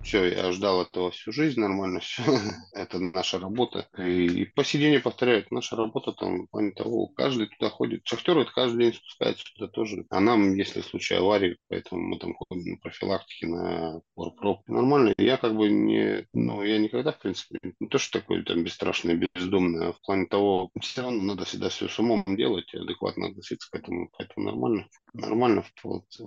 Все, 0.03 0.25
я 0.33 0.51
ждал 0.53 0.83
этого 0.83 1.11
всю 1.11 1.33
жизнь, 1.33 1.61
нормально 1.61 2.01
все. 2.01 2.23
это 2.73 2.99
наша 2.99 3.39
работа. 3.39 3.89
И, 3.99 4.43
и 4.43 4.45
по 4.47 4.65
сей 4.65 4.79
день 4.79 4.95
я 4.95 5.45
наша 5.51 5.77
работа 5.77 6.13
там 6.13 6.47
в 6.47 6.51
плане 6.51 6.73
того, 6.73 7.09
каждый 7.09 7.49
туда 7.49 7.71
ходит. 7.71 8.03
Шахтер 8.05 8.39
это 8.39 8.51
каждый 8.53 8.85
день 8.85 8.95
спускается 8.95 9.45
туда 9.55 9.69
тоже. 9.71 10.07
А 10.11 10.21
нам, 10.21 10.55
если 10.55 10.81
случай 10.81 11.15
аварии, 11.15 11.59
поэтому 11.69 12.03
мы 12.03 12.19
там 12.19 12.35
ходим 12.35 12.73
на 12.73 12.77
профилактике, 12.79 13.47
на 13.47 14.01
порпроп. 14.15 14.67
Нормально. 14.69 15.13
Я 15.19 15.37
как 15.37 15.55
бы 15.55 15.69
не, 15.69 16.27
ну, 16.33 16.63
я 16.63 16.79
никогда, 16.79 17.13
в 17.13 17.19
принципе, 17.19 17.59
не 17.79 17.89
то, 17.89 17.99
что 17.99 18.21
такой 18.21 18.43
там 18.45 18.65
бесстрашный, 18.65 19.21
бездумный, 19.35 19.89
а 19.89 19.93
в 19.93 20.01
плане 20.01 20.27
того, 20.27 20.71
все 20.81 21.03
равно 21.03 21.23
надо 21.23 21.45
всегда 21.45 21.69
все 21.69 21.89
с 21.89 21.99
умом 21.99 22.25
делать 22.27 22.73
адекватно 22.75 23.29
относиться 23.29 23.69
к 23.71 23.75
этому. 23.75 24.11
Поэтому 24.17 24.47
нормально. 24.47 24.89
Нормально, 25.13 25.65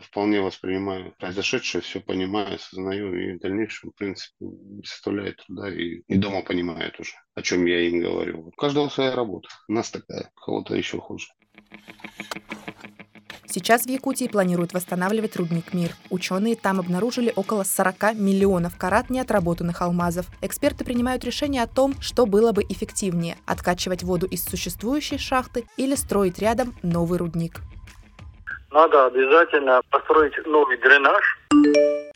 вполне 0.01 0.41
воспринимаю 0.41 1.13
произошедшее, 1.17 1.81
все 1.81 2.01
понимаю, 2.01 2.55
осознаю 2.55 3.13
и 3.13 3.39
дальнейшее 3.39 3.63
дальнейшем, 3.63 3.91
в 3.91 3.95
принципе, 3.95 4.45
составляет 4.83 5.37
труда 5.37 5.73
и, 5.73 6.01
и 6.07 6.17
дома 6.17 6.41
понимает 6.41 6.99
уже, 6.99 7.13
о 7.35 7.41
чем 7.41 7.65
я 7.65 7.81
им 7.81 8.01
говорю. 8.01 8.47
У 8.47 8.51
каждого 8.51 8.89
своя 8.89 9.15
работа. 9.15 9.47
У 9.67 9.73
нас 9.73 9.89
такая, 9.89 10.31
у 10.35 10.39
кого-то 10.39 10.75
еще 10.75 10.99
хуже. 10.99 11.27
Сейчас 13.45 13.85
в 13.85 13.89
Якутии 13.89 14.27
планируют 14.27 14.73
восстанавливать 14.73 15.35
рудник 15.35 15.75
«Мир». 15.75 15.95
Ученые 16.09 16.55
там 16.55 16.79
обнаружили 16.79 17.31
около 17.35 17.63
40 17.63 18.15
миллионов 18.15 18.75
карат 18.77 19.11
неотработанных 19.11 19.83
алмазов. 19.83 20.25
Эксперты 20.41 20.83
принимают 20.83 21.23
решение 21.23 21.61
о 21.61 21.67
том, 21.67 21.93
что 22.01 22.25
было 22.25 22.51
бы 22.51 22.63
эффективнее– 22.67 23.37
откачивать 23.45 24.01
воду 24.01 24.25
из 24.25 24.43
существующей 24.43 25.19
шахты 25.19 25.65
или 25.77 25.93
строить 25.93 26.39
рядом 26.39 26.75
новый 26.81 27.19
рудник. 27.19 27.61
Надо 28.73 29.05
обязательно 29.05 29.81
построить 29.91 30.33
новый 30.47 30.77
дренаж, 30.77 31.39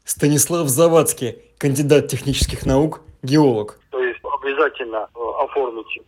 Станислав 0.03 0.67
Завадский, 0.67 1.37
кандидат 1.59 2.07
технических 2.07 2.65
наук, 2.65 3.01
геолог. 3.21 3.79
То 3.91 3.99
есть 3.99 4.19
обязательно 4.23 5.07
э, 5.13 5.19
оформить 5.43 5.99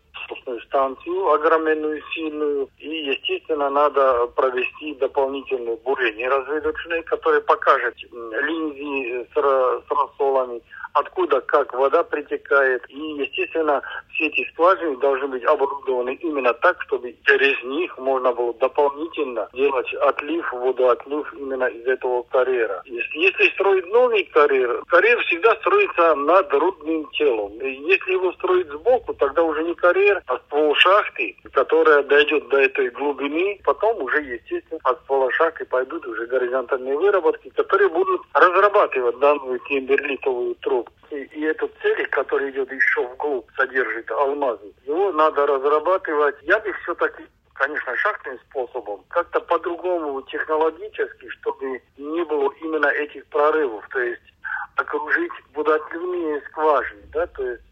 насосную 0.49 0.61
станцию 0.61 1.31
огроменную, 1.31 2.01
сильную. 2.13 2.69
И, 2.79 2.87
естественно, 2.87 3.69
надо 3.69 4.27
провести 4.35 4.95
дополнительное 4.95 5.77
бурение 5.77 6.29
разведочное, 6.29 7.01
которое 7.03 7.41
покажет 7.41 7.95
линии 8.11 9.23
с, 9.23 9.33
с 9.33 9.91
рассолами, 9.91 10.61
откуда 10.93 11.41
как 11.41 11.73
вода 11.73 12.03
притекает. 12.03 12.83
И, 12.89 12.99
естественно, 12.99 13.81
все 14.13 14.27
эти 14.27 14.49
скважины 14.51 14.97
должны 14.97 15.27
быть 15.27 15.43
оборудованы 15.45 16.15
именно 16.15 16.53
так, 16.53 16.81
чтобы 16.83 17.15
через 17.25 17.61
них 17.63 17.97
можно 17.97 18.33
было 18.33 18.53
дополнительно 18.55 19.47
делать 19.53 19.93
отлив, 19.93 20.51
водоотлив 20.51 21.33
именно 21.33 21.65
из 21.65 21.85
этого 21.85 22.23
карьера. 22.23 22.81
Если, 22.85 23.19
если 23.19 23.49
строить 23.53 23.85
новый 23.87 24.23
карьер, 24.25 24.83
карьер 24.87 25.19
всегда 25.25 25.55
строится 25.57 26.15
над 26.15 26.51
рудным 26.53 27.09
телом. 27.11 27.53
Если 27.61 28.11
его 28.13 28.31
строить 28.33 28.67
сбоку, 28.67 29.13
тогда 29.13 29.43
уже 29.43 29.63
не 29.63 29.75
карьер, 29.75 30.21
а 30.27 30.38
ствол 30.45 30.75
шахты, 30.75 31.35
которая 31.53 32.03
дойдет 32.03 32.47
до 32.49 32.57
этой 32.57 32.89
глубины, 32.89 33.59
потом 33.63 34.01
уже, 34.01 34.21
естественно, 34.21 34.79
от 34.83 35.01
ствола 35.03 35.31
шахты 35.31 35.65
пойдут 35.65 36.05
уже 36.07 36.25
горизонтальные 36.27 36.97
выработки, 36.97 37.49
которые 37.49 37.89
будут 37.89 38.21
разрабатывать 38.33 39.19
данную 39.19 39.59
кимберлитовую 39.59 40.55
трубку. 40.55 40.93
И, 41.11 41.15
и 41.15 41.41
этот 41.43 41.71
целик, 41.81 42.09
который 42.09 42.51
идет 42.51 42.71
еще 42.71 43.07
вглубь, 43.07 43.45
содержит 43.55 44.09
алмазы, 44.11 44.73
его 44.85 45.11
надо 45.11 45.45
разрабатывать. 45.45 46.35
Я 46.43 46.59
бы 46.59 46.73
все-таки 46.83 47.23
конечно, 47.59 47.93
шахтным 47.97 48.39
способом, 48.49 49.03
как-то 49.09 49.41
по-другому 49.41 50.21
технологически, 50.21 51.27
чтобы 51.27 51.81
не 51.97 52.23
было 52.23 52.49
именно 52.61 52.87
этих 52.87 53.25
прорывов, 53.25 53.85
то 53.91 53.99
есть 53.99 54.21
окружить 54.77 55.31
водоотливные 55.53 56.41
скважины, 56.47 57.01
да, 57.11 57.27
то 57.27 57.45
есть 57.45 57.63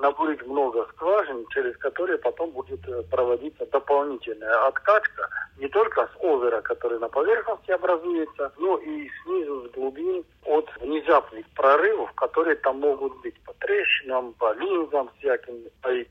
набурить 0.00 0.46
много 0.46 0.86
скважин, 0.92 1.46
через 1.50 1.76
которые 1.78 2.18
потом 2.18 2.50
будет 2.50 2.86
э, 2.88 3.02
проводиться 3.10 3.66
дополнительная 3.66 4.66
откачка 4.66 5.28
не 5.58 5.68
только 5.68 6.06
с 6.06 6.24
озера, 6.24 6.60
который 6.62 6.98
на 6.98 7.08
поверхности 7.08 7.70
образуется, 7.70 8.52
но 8.58 8.78
и 8.78 9.08
снизу, 9.22 9.68
с 9.68 9.70
глубин, 9.72 10.24
от 10.44 10.70
внезапных 10.80 11.46
прорывов, 11.54 12.12
которые 12.12 12.56
там 12.56 12.80
могут 12.80 13.20
быть 13.20 13.38
по 13.44 13.52
трещинам, 13.54 14.32
по 14.34 14.52
линзам 14.54 15.10
всяким. 15.18 15.54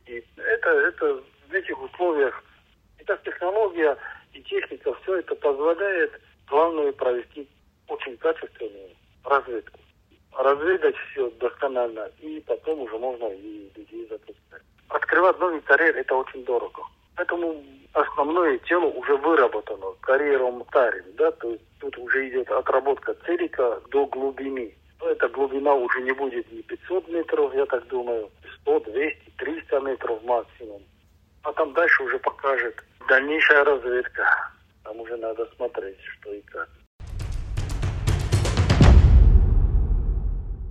И 0.05 0.23
это, 0.37 0.69
это 0.69 1.21
в 1.49 1.53
этих 1.53 1.81
условиях 1.81 2.43
эта 2.99 3.17
технология 3.23 3.97
и 4.33 4.41
техника, 4.43 4.93
все 5.01 5.17
это 5.17 5.35
позволяет 5.35 6.11
главное 6.47 6.91
провести 6.91 7.47
очень 7.87 8.17
качественную 8.17 8.89
разведку. 9.23 9.78
Разведать 10.39 10.95
все 11.11 11.29
досконально, 11.31 12.09
и 12.21 12.39
потом 12.47 12.79
уже 12.79 12.97
можно 12.97 13.25
и 13.25 13.69
людей 13.75 14.07
запускать. 14.09 14.61
Открывать 14.87 15.37
новый 15.37 15.59
карьер– 15.59 15.93
это 15.97 16.15
очень 16.15 16.45
дорого. 16.45 16.81
Поэтому 17.17 17.61
основное 17.91 18.57
тело 18.59 18.85
уже 18.85 19.17
выработано 19.17 19.87
карьером 19.99 20.63
тарин, 20.71 21.03
да, 21.17 21.29
то 21.31 21.49
есть 21.49 21.63
тут 21.81 21.97
уже 21.97 22.29
идет 22.29 22.49
отработка 22.51 23.13
целика 23.25 23.81
до 23.91 24.05
глубины. 24.05 24.73
Но 25.01 25.09
эта 25.09 25.27
глубина 25.27 25.73
уже 25.73 25.99
не 26.03 26.13
будет 26.13 26.49
не 26.53 26.61
500 26.61 27.09
метров, 27.09 27.53
я 27.53 27.65
так 27.65 27.85
думаю, 27.89 28.29
100, 28.61 28.79
200, 28.79 29.31
300 29.39 29.79
метров 29.81 30.23
максимум. 30.23 30.81
А 31.43 31.51
там 31.51 31.73
дальше 31.73 32.01
уже 32.03 32.17
покажет 32.17 32.81
дальнейшая 33.09 33.65
разведка. 33.65 34.23
Там 34.85 35.01
уже 35.01 35.17
надо 35.17 35.45
смотреть, 35.57 35.99
что 35.99 36.31
и 36.33 36.39
как. 36.43 36.69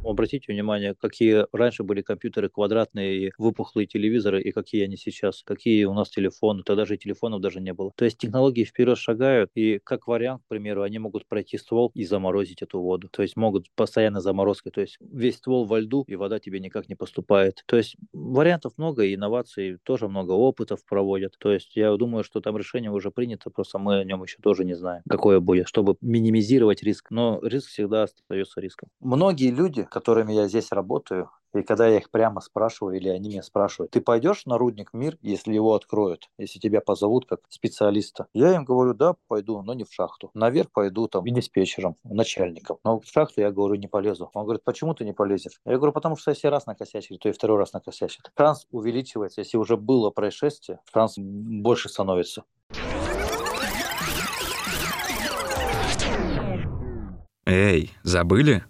Обратите 0.09 0.51
внимание, 0.51 0.95
какие 0.95 1.45
раньше 1.53 1.83
были 1.85 2.01
компьютеры 2.01 2.49
квадратные 2.49 3.27
и 3.27 3.33
выпуклые 3.37 3.87
телевизоры, 3.87 4.41
и 4.41 4.53
какие 4.53 4.85
они 4.85 4.97
сейчас, 4.97 5.43
какие 5.45 5.85
у 5.85 5.93
нас 5.93 6.09
телефоны, 6.09 6.63
тогда 6.63 6.87
же 6.87 6.95
и 6.95 6.99
телефонов 6.99 7.43
даже 7.43 7.61
не 7.61 7.75
было. 7.75 7.93
То 7.95 8.07
есть 8.07 8.17
технологии 8.17 8.65
вперед 8.65 8.97
шагают, 8.97 9.51
и 9.55 9.79
как 9.85 10.07
вариант, 10.07 10.43
к 10.47 10.49
примеру, 10.49 10.83
они 10.83 10.99
могут 10.99 11.27
пройти 11.27 11.59
ствол 11.59 11.91
и 11.95 12.07
заморозить 12.07 12.63
эту 12.63 12.81
воду. 12.81 13.09
То 13.11 13.21
есть 13.21 13.37
могут 13.37 13.67
постоянно 13.75 14.23
заморозкой, 14.23 14.73
то 14.73 14.81
есть 14.81 14.97
весь 15.01 15.37
ствол 15.37 15.67
во 15.67 15.79
льду, 15.79 16.05
и 16.07 16.17
вода 16.17 16.39
тебе 16.39 16.59
никак 16.59 16.89
не 16.89 16.95
поступает. 16.95 17.63
То 17.67 17.77
есть 17.77 17.97
вариантов 18.15 18.73
много, 18.79 19.05
и 19.05 19.15
инноваций 19.15 19.77
тоже 19.83 20.09
много, 20.09 20.33
опытов 20.33 20.87
проводят. 20.87 21.37
То 21.39 21.53
есть 21.53 21.77
я 21.77 21.95
думаю, 21.97 22.25
что 22.25 22.41
там 22.41 22.57
решение 22.57 22.91
уже 22.91 23.11
принято, 23.11 23.51
просто 23.51 23.79
мы 23.79 23.99
о 23.99 24.05
нем 24.05 24.23
еще 24.23 24.39
тоже 24.41 24.65
не 24.65 24.73
знаем, 24.73 25.03
какое 25.07 25.41
будет, 25.41 25.69
чтобы 25.69 25.97
минимизировать 26.01 26.83
риск. 26.83 27.11
Но 27.11 27.41
риск 27.43 27.69
всегда 27.69 28.05
остается 28.05 28.61
риском. 28.63 28.89
Многие 29.01 29.51
люди, 29.51 29.87
которыми 29.99 30.33
я 30.33 30.47
здесь 30.47 30.71
работаю, 30.71 31.29
и 31.53 31.63
когда 31.63 31.89
я 31.89 31.97
их 31.97 32.11
прямо 32.11 32.41
спрашиваю, 32.41 32.97
или 32.97 33.09
они 33.09 33.31
меня 33.31 33.43
спрашивают, 33.43 33.91
ты 33.91 34.01
пойдешь 34.01 34.47
на 34.47 34.59
рудник 34.59 34.93
мир, 34.93 35.19
если 35.23 35.55
его 35.55 35.75
откроют, 35.75 36.29
если 36.39 36.61
тебя 36.61 36.81
позовут 36.81 37.27
как 37.27 37.41
специалиста? 37.49 38.29
Я 38.33 38.55
им 38.55 38.65
говорю, 38.65 38.95
да, 38.95 39.17
пойду, 39.27 39.61
но 39.63 39.75
не 39.75 39.83
в 39.83 39.93
шахту. 39.93 40.31
Наверх 40.35 40.71
пойду 40.71 41.09
там 41.09 41.27
и 41.27 41.33
диспетчером, 41.33 41.97
начальником. 42.05 42.79
Но 42.85 43.01
в 43.01 43.07
шахту 43.07 43.41
я 43.41 43.51
говорю, 43.51 43.75
не 43.75 43.89
полезу. 43.89 44.31
Он 44.35 44.45
говорит, 44.45 44.63
почему 44.63 44.95
ты 44.95 45.05
не 45.05 45.13
полезешь? 45.13 45.61
Я 45.65 45.79
говорю, 45.79 45.93
потому 45.93 46.17
что 46.17 46.31
если 46.31 46.47
раз 46.47 46.67
накосячили, 46.67 47.17
то 47.17 47.29
и 47.29 47.33
второй 47.33 47.59
раз 47.59 47.73
накосячит. 47.73 48.31
Шанс 48.37 48.67
увеличивается. 48.71 49.41
Если 49.41 49.57
уже 49.57 49.77
было 49.77 50.11
происшествие, 50.11 50.79
шанс 50.93 51.15
больше 51.17 51.89
становится. 51.89 52.45
Эй, 57.47 57.91
забыли? 58.05 58.63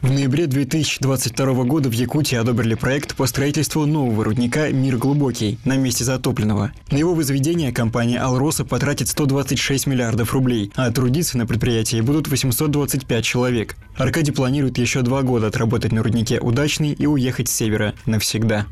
В 0.00 0.10
ноябре 0.10 0.46
2022 0.46 1.64
года 1.64 1.88
в 1.88 1.92
Якутии 1.92 2.36
одобрили 2.36 2.74
проект 2.74 3.16
по 3.16 3.26
строительству 3.26 3.86
нового 3.86 4.24
рудника 4.24 4.70
«Мир 4.70 4.96
глубокий» 4.96 5.58
на 5.64 5.76
месте 5.76 6.04
затопленного. 6.04 6.72
На 6.90 6.96
его 6.96 7.14
возведение 7.14 7.72
компания 7.72 8.18
«Алроса» 8.18 8.64
потратит 8.64 9.08
126 9.08 9.86
миллиардов 9.86 10.32
рублей, 10.32 10.72
а 10.76 10.90
трудиться 10.90 11.38
на 11.38 11.46
предприятии 11.46 12.00
будут 12.00 12.28
825 12.28 13.24
человек. 13.24 13.76
Аркадий 13.96 14.32
планирует 14.32 14.78
еще 14.78 15.02
два 15.02 15.22
года 15.22 15.48
отработать 15.48 15.92
на 15.92 16.02
руднике 16.02 16.40
«Удачный» 16.40 16.92
и 16.92 17.06
уехать 17.06 17.48
с 17.48 17.54
севера 17.54 17.94
навсегда. 18.06 18.66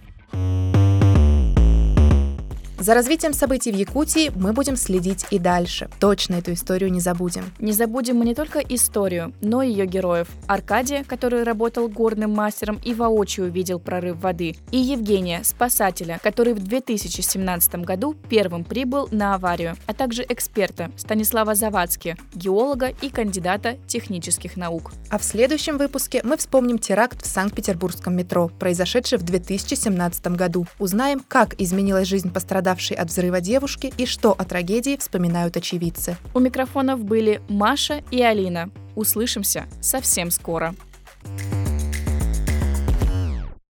За 2.81 2.95
развитием 2.95 3.33
событий 3.33 3.73
в 3.73 3.75
Якутии 3.75 4.31
мы 4.37 4.53
будем 4.53 4.77
следить 4.77 5.27
и 5.33 5.41
дальше. 5.41 5.91
Точно 5.99 6.37
эту 6.37 6.53
историю 6.53 6.93
не 6.93 7.01
забудем. 7.01 7.43
Не 7.59 7.73
забудем 7.73 8.19
мы 8.19 8.25
не 8.25 8.37
только 8.37 8.61
историю, 8.61 9.33
но 9.41 9.63
и 9.63 9.69
ее 9.69 9.85
героев. 9.85 10.29
Аркадия, 10.47 11.03
который 11.03 11.43
работал 11.43 11.89
горным 11.89 12.33
мастером 12.33 12.81
и 12.85 12.95
воочию 12.95 13.47
увидел 13.47 13.81
прорыв 13.81 14.21
воды, 14.21 14.55
и 14.71 14.79
Евгения, 14.79 15.41
спасателя, 15.43 16.21
который 16.23 16.55
в 16.55 16.61
2017 16.61 17.85
году 17.85 18.15
первым 18.29 18.63
прибыл 18.63 19.09
на 19.11 19.35
аварию, 19.35 19.75
а 19.87 19.93
также 19.93 20.25
эксперта 20.29 20.93
Станислава 20.97 21.57
Завадски, 21.57 22.17
геолога 22.33 22.93
и 23.03 23.11
кандидата 23.11 23.77
технических 23.89 24.57
наук. 24.57 24.93
А 25.11 25.19
в 25.19 25.25
следующем 25.25 25.79
выпуске 25.79 26.21
мы 26.23 26.37
вспомним 26.37 26.79
теракт 26.79 27.23
в 27.23 27.27
Санкт-Петербургском 27.27 28.15
метро, 28.17 28.53
произошедший 28.61 29.19
в 29.19 29.25
2017 29.25 30.29
году. 30.29 30.69
Узнаем, 30.79 31.25
как 31.27 31.61
изменилась 31.61 32.07
жизнь 32.07 32.33
пострадавших 32.33 32.68
пострадавшей 32.69 32.97
от 32.97 33.09
взрыва 33.09 33.41
девушки 33.41 33.93
и 33.97 34.07
что 34.07 34.33
о 34.33 34.45
трагедии 34.45 34.97
вспоминают 34.97 35.57
очевидцы. 35.57 36.17
У 36.35 36.41
микрофонов 36.41 37.03
были 37.03 37.41
Маша 37.49 38.03
и 38.11 38.23
Алина. 38.23 38.71
Услышимся 38.95 39.67
совсем 39.81 40.31
скоро. 40.31 40.75